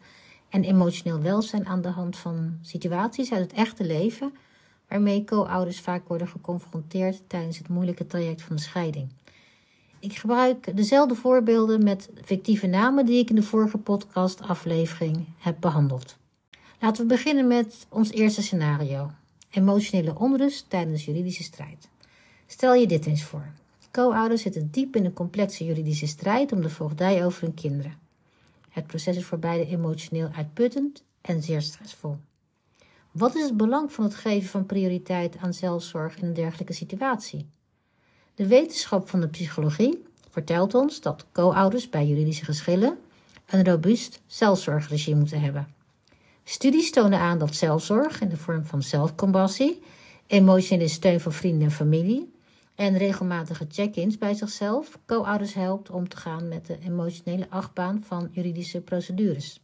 en 0.48 0.64
emotioneel 0.64 1.20
welzijn 1.20 1.66
aan 1.66 1.82
de 1.82 1.88
hand 1.88 2.16
van 2.16 2.58
situaties 2.62 3.32
uit 3.32 3.42
het 3.42 3.52
echte 3.52 3.84
leven, 3.84 4.34
waarmee 4.88 5.24
co-ouders 5.24 5.80
vaak 5.80 6.08
worden 6.08 6.28
geconfronteerd 6.28 7.22
tijdens 7.26 7.58
het 7.58 7.68
moeilijke 7.68 8.06
traject 8.06 8.42
van 8.42 8.56
de 8.56 8.62
scheiding. 8.62 9.08
Ik 10.02 10.16
gebruik 10.16 10.76
dezelfde 10.76 11.14
voorbeelden 11.14 11.84
met 11.84 12.10
fictieve 12.24 12.66
namen 12.66 13.06
die 13.06 13.18
ik 13.18 13.28
in 13.28 13.34
de 13.34 13.42
vorige 13.42 13.78
podcastaflevering 13.78 15.26
heb 15.38 15.56
behandeld. 15.60 16.16
Laten 16.80 17.02
we 17.02 17.08
beginnen 17.08 17.46
met 17.46 17.86
ons 17.88 18.10
eerste 18.10 18.42
scenario: 18.42 19.10
emotionele 19.50 20.18
onrust 20.18 20.70
tijdens 20.70 21.04
juridische 21.04 21.42
strijd. 21.42 21.88
Stel 22.46 22.74
je 22.74 22.86
dit 22.86 23.06
eens 23.06 23.22
voor. 23.22 23.46
Co-ouders 23.90 24.42
zitten 24.42 24.70
diep 24.70 24.96
in 24.96 25.04
een 25.04 25.12
complexe 25.12 25.64
juridische 25.64 26.06
strijd 26.06 26.52
om 26.52 26.62
de 26.62 26.70
voogdij 26.70 27.24
over 27.24 27.42
hun 27.42 27.54
kinderen. 27.54 27.98
Het 28.68 28.86
proces 28.86 29.16
is 29.16 29.24
voor 29.24 29.38
beide 29.38 29.66
emotioneel 29.66 30.28
uitputtend 30.36 31.04
en 31.20 31.42
zeer 31.42 31.62
stressvol. 31.62 32.16
Wat 33.10 33.34
is 33.34 33.42
het 33.42 33.56
belang 33.56 33.92
van 33.92 34.04
het 34.04 34.14
geven 34.14 34.48
van 34.48 34.66
prioriteit 34.66 35.36
aan 35.36 35.54
zelfzorg 35.54 36.16
in 36.16 36.26
een 36.26 36.34
dergelijke 36.34 36.72
situatie? 36.72 37.46
De 38.34 38.46
wetenschap 38.46 39.08
van 39.08 39.20
de 39.20 39.28
psychologie 39.28 40.02
vertelt 40.30 40.74
ons 40.74 41.00
dat 41.00 41.26
co-ouders 41.32 41.88
bij 41.88 42.06
juridische 42.06 42.44
geschillen 42.44 42.98
een 43.46 43.64
robuust 43.64 44.20
zelfzorgregime 44.26 45.18
moeten 45.18 45.40
hebben. 45.40 45.74
Studies 46.44 46.90
tonen 46.90 47.18
aan 47.18 47.38
dat 47.38 47.54
zelfzorg 47.54 48.20
in 48.20 48.28
de 48.28 48.36
vorm 48.36 48.64
van 48.64 48.82
zelfcompassie, 48.82 49.82
emotionele 50.26 50.88
steun 50.88 51.20
van 51.20 51.32
vrienden 51.32 51.62
en 51.62 51.74
familie 51.74 52.32
en 52.74 52.96
regelmatige 52.96 53.66
check-ins 53.70 54.18
bij 54.18 54.34
zichzelf 54.34 54.98
co-ouders 55.06 55.54
helpt 55.54 55.90
om 55.90 56.08
te 56.08 56.16
gaan 56.16 56.48
met 56.48 56.66
de 56.66 56.78
emotionele 56.84 57.46
achtbaan 57.48 58.02
van 58.06 58.28
juridische 58.30 58.80
procedures. 58.80 59.60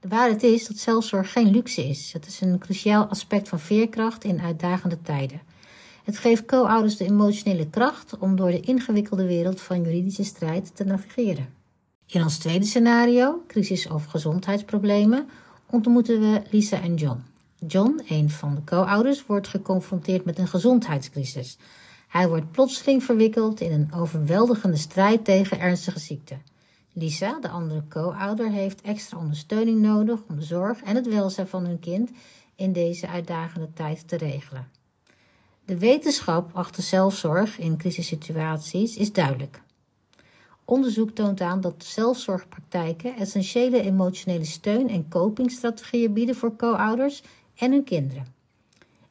De 0.00 0.08
waarheid 0.08 0.42
is 0.42 0.66
dat 0.66 0.76
zelfzorg 0.76 1.32
geen 1.32 1.50
luxe 1.50 1.88
is. 1.88 2.12
Het 2.12 2.26
is 2.26 2.40
een 2.40 2.58
cruciaal 2.58 3.06
aspect 3.06 3.48
van 3.48 3.60
veerkracht 3.60 4.24
in 4.24 4.40
uitdagende 4.40 5.02
tijden. 5.02 5.40
Het 6.02 6.18
geeft 6.18 6.44
co-ouders 6.44 6.96
de 6.96 7.04
emotionele 7.04 7.70
kracht 7.70 8.18
om 8.18 8.36
door 8.36 8.50
de 8.50 8.60
ingewikkelde 8.60 9.26
wereld 9.26 9.60
van 9.60 9.82
juridische 9.82 10.24
strijd 10.24 10.76
te 10.76 10.84
navigeren. 10.84 11.54
In 12.06 12.22
ons 12.22 12.38
tweede 12.38 12.64
scenario, 12.64 13.42
crisis 13.46 13.88
of 13.88 14.04
gezondheidsproblemen, 14.04 15.28
ontmoeten 15.70 16.20
we 16.20 16.42
Lisa 16.50 16.80
en 16.80 16.94
John. 16.94 17.24
John, 17.66 18.00
een 18.08 18.30
van 18.30 18.54
de 18.54 18.64
co-ouders, 18.64 19.26
wordt 19.26 19.48
geconfronteerd 19.48 20.24
met 20.24 20.38
een 20.38 20.48
gezondheidscrisis. 20.48 21.58
Hij 22.08 22.28
wordt 22.28 22.50
plotseling 22.50 23.04
verwikkeld 23.04 23.60
in 23.60 23.72
een 23.72 23.92
overweldigende 23.94 24.76
strijd 24.76 25.24
tegen 25.24 25.60
ernstige 25.60 25.98
ziekte. 25.98 26.36
Lisa, 26.92 27.40
de 27.40 27.48
andere 27.48 27.82
co-ouder, 27.88 28.50
heeft 28.50 28.80
extra 28.80 29.18
ondersteuning 29.18 29.80
nodig 29.80 30.20
om 30.28 30.36
de 30.36 30.44
zorg 30.44 30.82
en 30.82 30.96
het 30.96 31.08
welzijn 31.08 31.46
van 31.46 31.64
hun 31.64 31.78
kind 31.78 32.10
in 32.56 32.72
deze 32.72 33.08
uitdagende 33.08 33.72
tijd 33.72 34.08
te 34.08 34.16
regelen. 34.16 34.68
De 35.64 35.78
wetenschap 35.78 36.50
achter 36.52 36.82
zelfzorg 36.82 37.58
in 37.58 37.76
crisissituaties 37.76 38.96
is 38.96 39.12
duidelijk. 39.12 39.62
Onderzoek 40.64 41.10
toont 41.10 41.40
aan 41.40 41.60
dat 41.60 41.84
zelfzorgpraktijken 41.84 43.16
essentiële 43.16 43.82
emotionele 43.82 44.44
steun 44.44 44.88
en 44.88 45.08
copingstrategieën 45.08 46.12
bieden 46.12 46.34
voor 46.34 46.56
co-ouders 46.56 47.22
en 47.54 47.72
hun 47.72 47.84
kinderen. 47.84 48.26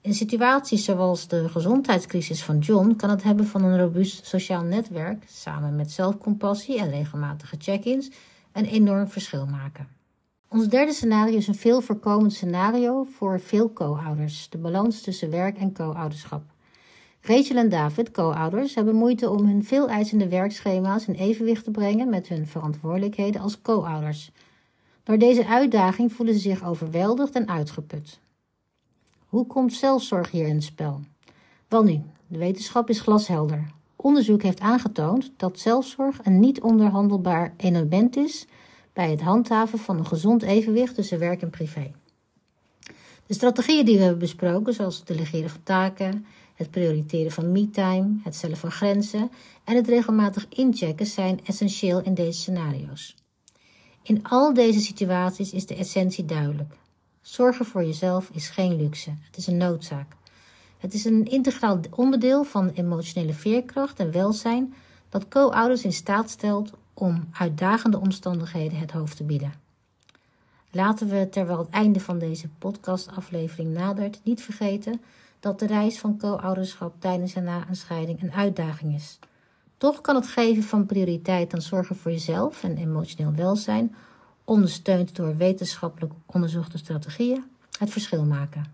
In 0.02 0.14
situaties 0.14 0.86
zoals 0.86 1.28
de 1.28 1.50
gezondheidscrisis 1.50 2.44
van 2.44 2.60
John 2.60 2.96
kan 2.96 3.10
het 3.10 3.24
hebben 3.24 3.46
van 3.46 3.64
een 3.64 3.80
robuust 3.80 4.26
sociaal 4.26 4.64
netwerk, 4.64 5.24
samen 5.28 5.76
met 5.76 5.92
zelfcompassie 5.92 6.80
en 6.80 6.90
regelmatige 6.90 7.56
check-ins, 7.60 8.10
een 8.52 8.66
enorm 8.66 9.08
verschil 9.08 9.46
maken. 9.46 10.01
Ons 10.54 10.68
derde 10.68 10.94
scenario 10.94 11.38
is 11.38 11.48
een 11.48 11.56
veel 11.56 11.82
voorkomend 11.82 12.34
scenario 12.34 13.04
voor 13.04 13.40
veel 13.40 13.74
co-ouders: 13.74 14.50
de 14.50 14.58
balans 14.58 15.02
tussen 15.02 15.30
werk 15.30 15.58
en 15.58 15.74
co-ouderschap. 15.74 16.44
Rachel 17.22 17.56
en 17.56 17.70
David, 17.70 18.12
co-ouders, 18.12 18.76
hebben 18.76 18.96
moeite 18.96 19.30
om 19.30 19.46
hun 19.46 19.64
veel 19.64 19.90
eisende 19.90 20.28
werkschema's 20.28 21.08
in 21.08 21.14
evenwicht 21.14 21.64
te 21.64 21.72
brengen 21.72 22.10
met 22.10 22.28
hun 22.28 22.48
verantwoordelijkheden 22.48 23.42
als 23.42 23.62
co-ouders. 23.62 24.32
Door 25.04 25.18
deze 25.18 25.48
uitdaging 25.48 26.14
voelen 26.14 26.36
ze 26.36 26.42
zich 26.42 26.64
overweldigd 26.64 27.36
en 27.36 27.48
uitgeput. 27.48 28.20
Hoe 29.26 29.48
komt 29.48 29.74
zelfzorg 29.74 30.32
hier 30.32 30.48
in 30.48 30.56
het 30.56 30.64
spel? 30.64 31.02
Wel 31.68 31.84
nu, 31.84 32.02
de 32.28 32.38
wetenschap 32.38 32.90
is 32.90 33.00
glashelder. 33.00 33.72
Onderzoek 33.96 34.44
heeft 34.44 34.60
aangetoond 34.60 35.32
dat 35.38 35.60
zelfzorg 35.60 36.20
een 36.24 36.40
niet 36.40 36.62
onderhandelbaar 36.62 37.54
element 37.58 38.16
is 38.18 38.48
bij 38.94 39.10
het 39.10 39.22
handhaven 39.22 39.80
van 39.80 39.98
een 39.98 40.08
gezond 40.08 40.44
evenwicht 40.44 40.96
tussen 40.96 41.20
werk 41.20 41.42
en 41.42 41.50
privé. 41.50 41.92
De 43.26 43.34
strategieën 43.34 43.86
die 43.86 43.96
we 43.96 44.02
hebben 44.02 44.20
besproken, 44.20 44.74
zoals 44.74 44.98
het 44.98 45.08
delegeren 45.08 45.50
van 45.50 45.64
taken, 45.64 46.26
het 46.56 46.72
prioriteren 46.72 47.32
van 47.32 47.52
me-time, 47.52 48.20
het 48.24 48.36
stellen 48.36 48.58
van 48.58 48.72
grenzen 48.72 49.32
en 49.64 49.76
het 49.76 49.88
regelmatig 49.88 50.46
inchecken, 50.50 51.06
zijn 51.06 51.40
essentieel 51.46 52.02
in 52.02 52.14
deze 52.14 52.40
scenario's. 52.40 53.16
In 54.04 54.24
al 54.24 54.54
deze 54.54 54.80
situaties 54.80 55.52
is 55.52 55.66
de 55.66 55.76
essentie 55.76 56.26
duidelijk. 56.26 56.74
Zorgen 57.22 57.66
voor 57.66 57.84
jezelf 57.84 58.30
is 58.34 58.50
geen 58.50 58.76
luxe, 58.76 59.14
het 59.26 59.38
is 59.38 59.48
een 59.48 59.58
noodzaak. 59.58 60.16
Het 60.78 60.94
is 60.94 61.06
een 61.06 61.26
integraal 61.26 61.80
onderdeel 61.96 62.44
van 62.44 62.70
emotionele 62.70 63.34
veerkracht 63.34 64.00
en 64.00 64.12
welzijn 64.12 64.74
dat 65.10 65.28
co-ouders 65.28 65.84
in 65.84 65.94
staat 65.94 66.30
stelt 66.30 66.72
om 66.94 67.28
uitdagende 67.32 68.00
omstandigheden 68.00 68.80
het 68.80 68.92
hoofd 68.92 69.18
te 69.18 69.24
bieden. 69.24 69.54
Laten 70.72 71.08
we 71.08 71.30
terwijl 71.30 71.58
het 71.58 71.70
einde 71.70 72.00
van 72.00 72.20
deze 72.20 72.48
podcastaflevering 72.58 73.74
nadert 73.74 74.20
niet 74.24 74.42
vergeten 74.42 75.02
dat 75.40 75.60
de 75.60 75.66
reis 75.66 76.00
van 76.00 76.18
co-ouderschap 76.18 76.94
tijdens 77.00 77.36
en 77.36 77.44
na 77.44 77.66
een 77.68 77.76
scheiding 77.76 78.22
een 78.22 78.34
uitdaging 78.34 78.96
is. 78.96 79.20
Toch 79.78 80.02
kan 80.02 80.16
het 80.16 80.28
geven 80.28 80.64
van 80.64 80.86
prioriteit 80.86 81.54
aan 81.54 81.62
zorgen 81.62 81.96
voor 81.96 82.12
jezelf 82.12 82.64
en 82.64 82.78
emotioneel 82.78 83.34
welzijn 83.34 83.96
ondersteund 84.44 85.16
door 85.16 85.38
wetenschappelijk 85.38 86.14
onderzochte 86.26 86.78
strategieën, 86.78 87.44
het 87.80 87.90
verschil 87.90 88.26
maken. 88.26 88.66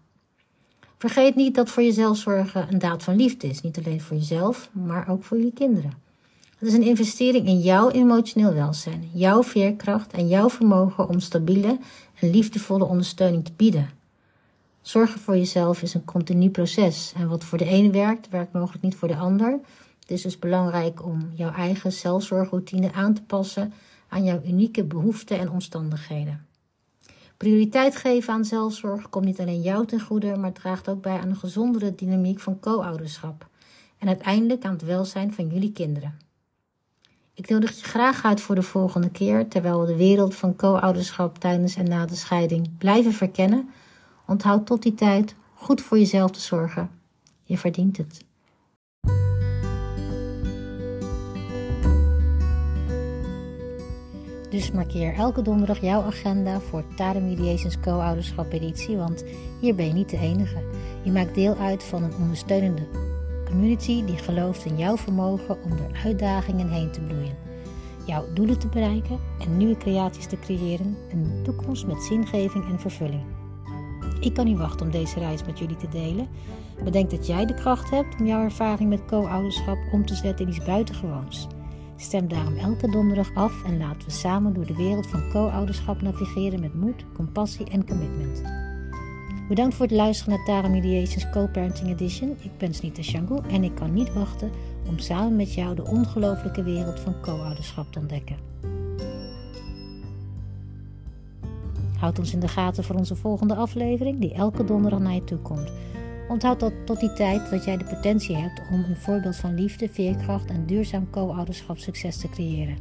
Vergeet 0.98 1.36
niet 1.36 1.56
dat 1.56 1.70
voor 1.70 1.84
jezelf 1.84 2.18
zorgen 2.18 2.72
een 2.72 2.80
daad 2.80 3.04
van 3.04 3.16
liefde 3.16 3.48
is, 3.48 3.62
niet 3.62 3.78
alleen 3.78 4.02
voor 4.02 4.18
jezelf, 4.18 4.70
maar 4.72 5.10
ook 5.10 5.24
voor 5.24 5.38
je 5.38 5.52
kinderen. 5.54 6.07
Het 6.58 6.68
is 6.68 6.74
een 6.74 6.84
investering 6.84 7.48
in 7.48 7.60
jouw 7.60 7.90
emotioneel 7.90 8.54
welzijn, 8.54 9.10
jouw 9.14 9.44
veerkracht 9.44 10.14
en 10.14 10.28
jouw 10.28 10.50
vermogen 10.50 11.10
om 11.10 11.20
stabiele 11.20 11.80
en 12.20 12.30
liefdevolle 12.30 12.86
ondersteuning 12.86 13.46
te 13.46 13.52
bieden. 13.56 13.90
Zorgen 14.82 15.20
voor 15.20 15.38
jezelf 15.38 15.82
is 15.82 15.94
een 15.94 16.06
continu 16.06 16.50
proces 16.50 17.14
en 17.16 17.28
wat 17.28 17.44
voor 17.44 17.58
de 17.58 17.66
ene 17.66 17.92
werkt, 17.92 18.30
werkt 18.30 18.54
mogelijk 18.54 18.84
niet 18.84 18.96
voor 18.96 19.08
de 19.08 19.16
ander. 19.16 19.60
Het 20.00 20.12
is 20.12 20.22
dus 20.22 20.40
belangrijk 20.40 21.06
om 21.06 21.32
jouw 21.34 21.52
eigen 21.52 21.92
zelfzorgroutine 21.92 22.94
aan 22.94 23.14
te 23.14 23.24
passen 23.24 23.74
aan 24.08 24.24
jouw 24.24 24.42
unieke 24.46 24.84
behoeften 24.84 25.40
en 25.40 25.52
omstandigheden. 25.52 26.46
Prioriteit 27.38 27.96
geven 27.96 28.34
aan 28.34 28.46
zelfzorg 28.46 29.10
komt 29.10 29.26
niet 29.26 29.40
alleen 29.40 29.62
jou 29.62 29.86
ten 29.86 30.02
goede, 30.02 30.36
maar 30.36 30.54
draagt 30.54 30.90
ook 30.90 31.02
bij 31.02 31.20
aan 31.20 31.30
een 31.30 31.36
gezondere 31.36 31.96
dynamiek 31.96 32.40
van 32.40 32.60
co-ouderschap 32.60 33.48
en 33.98 34.08
uiteindelijk 34.08 34.66
aan 34.66 34.74
het 34.74 34.82
welzijn 34.82 35.34
van 35.34 35.48
jullie 35.48 35.72
kinderen. 35.72 36.27
Ik 37.38 37.50
nodig 37.50 37.78
je 37.78 37.84
graag 37.84 38.24
uit 38.24 38.42
voor 38.42 38.56
de 38.56 38.64
volgende 38.64 39.10
keer, 39.10 39.48
terwijl 39.48 39.82
we 39.82 39.88
de 39.88 39.96
wereld 39.96 40.36
van 40.36 40.56
co-ouderschap 40.56 41.38
tijdens 41.38 41.76
en 41.76 41.90
na 41.90 42.06
de 42.06 42.16
scheiding 42.16 42.78
blijven 42.78 43.14
verkennen. 43.14 43.70
Onthoud 44.28 44.66
tot 44.66 44.84
die 44.84 44.94
tijd 44.94 45.36
goed 45.54 45.82
voor 45.82 45.98
jezelf 45.98 46.32
te 46.32 46.40
zorgen. 46.40 46.90
Je 47.44 47.58
verdient 47.58 47.98
het. 47.98 48.26
Dus 54.50 54.72
markeer 54.72 55.14
elke 55.14 55.42
donderdag 55.42 55.82
jouw 55.82 56.02
agenda 56.02 56.60
voor 56.60 56.84
Tare 56.96 57.20
Mediations 57.20 57.80
Co-ouderschap 57.80 58.52
editie, 58.52 58.98
want 58.98 59.24
hier 59.62 59.76
ben 59.76 59.88
je 59.88 59.94
niet 59.94 60.10
de 60.10 60.18
enige. 60.18 60.64
Je 61.04 61.12
maakt 61.12 61.36
deel 61.36 61.58
uit 61.58 61.84
van 61.84 62.04
een 62.04 62.16
ondersteunende 62.16 63.07
community 63.50 64.06
die 64.06 64.18
gelooft 64.18 64.66
in 64.66 64.78
jouw 64.78 64.98
vermogen 64.98 65.64
om 65.64 65.70
door 65.70 65.92
uitdagingen 66.04 66.70
heen 66.70 66.92
te 66.92 67.02
bloeien. 67.02 67.36
Jouw 68.06 68.34
doelen 68.34 68.60
te 68.60 68.68
bereiken 68.68 69.20
en 69.40 69.58
nieuwe 69.58 69.78
creaties 69.78 70.28
te 70.28 70.40
creëren, 70.40 70.98
een 71.12 71.42
toekomst 71.44 71.86
met 71.88 72.04
zingeving 72.04 72.70
en 72.70 72.80
vervulling. 72.80 73.24
Ik 74.20 74.34
kan 74.34 74.46
niet 74.46 74.58
wachten 74.58 74.86
om 74.86 74.92
deze 74.92 75.20
reis 75.20 75.46
met 75.46 75.60
jullie 75.60 75.76
te 75.76 75.90
delen. 75.90 76.28
Bedenk 76.84 77.10
dat 77.10 77.28
jij 77.28 77.46
de 77.46 77.54
kracht 77.54 77.90
hebt 77.90 78.20
om 78.20 78.26
jouw 78.26 78.44
ervaring 78.44 78.90
met 78.90 79.06
co-ouderschap 79.06 79.78
om 79.92 80.06
te 80.06 80.16
zetten 80.16 80.46
in 80.46 80.52
iets 80.52 80.66
buitengewoons. 80.66 81.48
Stem 81.96 82.28
daarom 82.28 82.58
elke 82.58 82.92
donderdag 82.92 83.34
af 83.34 83.64
en 83.64 83.78
laten 83.78 84.08
we 84.08 84.12
samen 84.12 84.54
door 84.54 84.66
de 84.66 84.76
wereld 84.76 85.08
van 85.08 85.30
co-ouderschap 85.30 86.02
navigeren 86.02 86.60
met 86.60 86.74
moed, 86.74 87.06
compassie 87.14 87.70
en 87.70 87.88
commitment. 87.88 88.67
Bedankt 89.48 89.76
voor 89.76 89.86
het 89.86 89.96
luisteren 89.96 90.34
naar 90.34 90.46
Tara 90.46 90.68
Mediations 90.68 91.30
Co-Parenting 91.30 91.90
Edition. 91.90 92.30
Ik 92.42 92.58
ben 92.58 92.74
Snita 92.74 93.02
Shangu 93.02 93.40
en 93.50 93.64
ik 93.64 93.76
kan 93.76 93.94
niet 93.94 94.14
wachten 94.14 94.52
om 94.88 95.00
samen 95.00 95.36
met 95.36 95.54
jou 95.54 95.76
de 95.76 95.86
ongelofelijke 95.86 96.64
wereld 96.64 97.00
van 97.00 97.22
co-ouderschap 97.22 97.92
te 97.92 98.00
ontdekken. 98.00 98.36
Houd 102.00 102.20
ons 102.20 102.34
in 102.34 102.40
de 102.40 102.48
gaten 102.48 102.84
voor 102.84 102.96
onze 102.96 103.16
volgende 103.16 103.56
aflevering, 103.56 104.20
die 104.20 104.34
elke 104.34 104.64
donderdag 104.64 105.00
naar 105.00 105.14
je 105.14 105.24
toe 105.24 105.38
komt. 105.38 105.72
Onthoud 106.30 106.60
dat 106.60 106.74
tot 106.86 107.00
die 107.00 107.14
tijd 107.14 107.50
dat 107.50 107.66
jij 107.66 107.78
de 107.78 107.86
potentie 107.86 108.36
hebt 108.36 108.62
om 108.72 108.84
een 108.84 108.98
voorbeeld 108.98 109.36
van 109.36 109.54
liefde, 109.54 109.90
veerkracht 109.90 110.50
en 110.50 110.66
duurzaam 110.66 111.10
co-ouderschap 111.10 111.78
succes 111.78 112.18
te 112.18 112.30
creëren. 112.30 112.78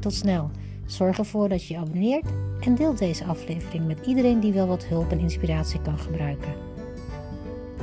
Tot 0.00 0.14
snel. 0.14 0.50
Zorg 0.86 1.18
ervoor 1.18 1.48
dat 1.48 1.66
je 1.66 1.74
je 1.74 1.80
abonneert 1.80 2.26
en 2.60 2.74
deelt 2.74 2.98
deze 2.98 3.24
aflevering 3.24 3.86
met 3.86 4.06
iedereen 4.06 4.40
die 4.40 4.52
wel 4.52 4.66
wat 4.66 4.84
hulp 4.84 5.10
en 5.10 5.18
inspiratie 5.18 5.82
kan 5.82 5.98
gebruiken. 5.98 6.54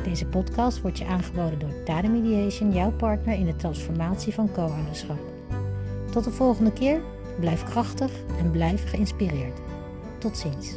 Deze 0.03 0.25
podcast 0.25 0.81
wordt 0.81 0.97
je 0.97 1.05
aangeboden 1.05 1.59
door 1.59 1.83
Tade 1.83 2.07
Mediation, 2.07 2.71
jouw 2.71 2.91
partner 2.91 3.33
in 3.35 3.45
de 3.45 3.55
transformatie 3.55 4.33
van 4.33 4.51
co-ouderschap. 4.51 5.19
Tot 6.11 6.23
de 6.23 6.31
volgende 6.31 6.73
keer, 6.73 7.01
blijf 7.39 7.63
krachtig 7.63 8.11
en 8.39 8.51
blijf 8.51 8.89
geïnspireerd. 8.89 9.59
Tot 10.17 10.37
ziens. 10.37 10.73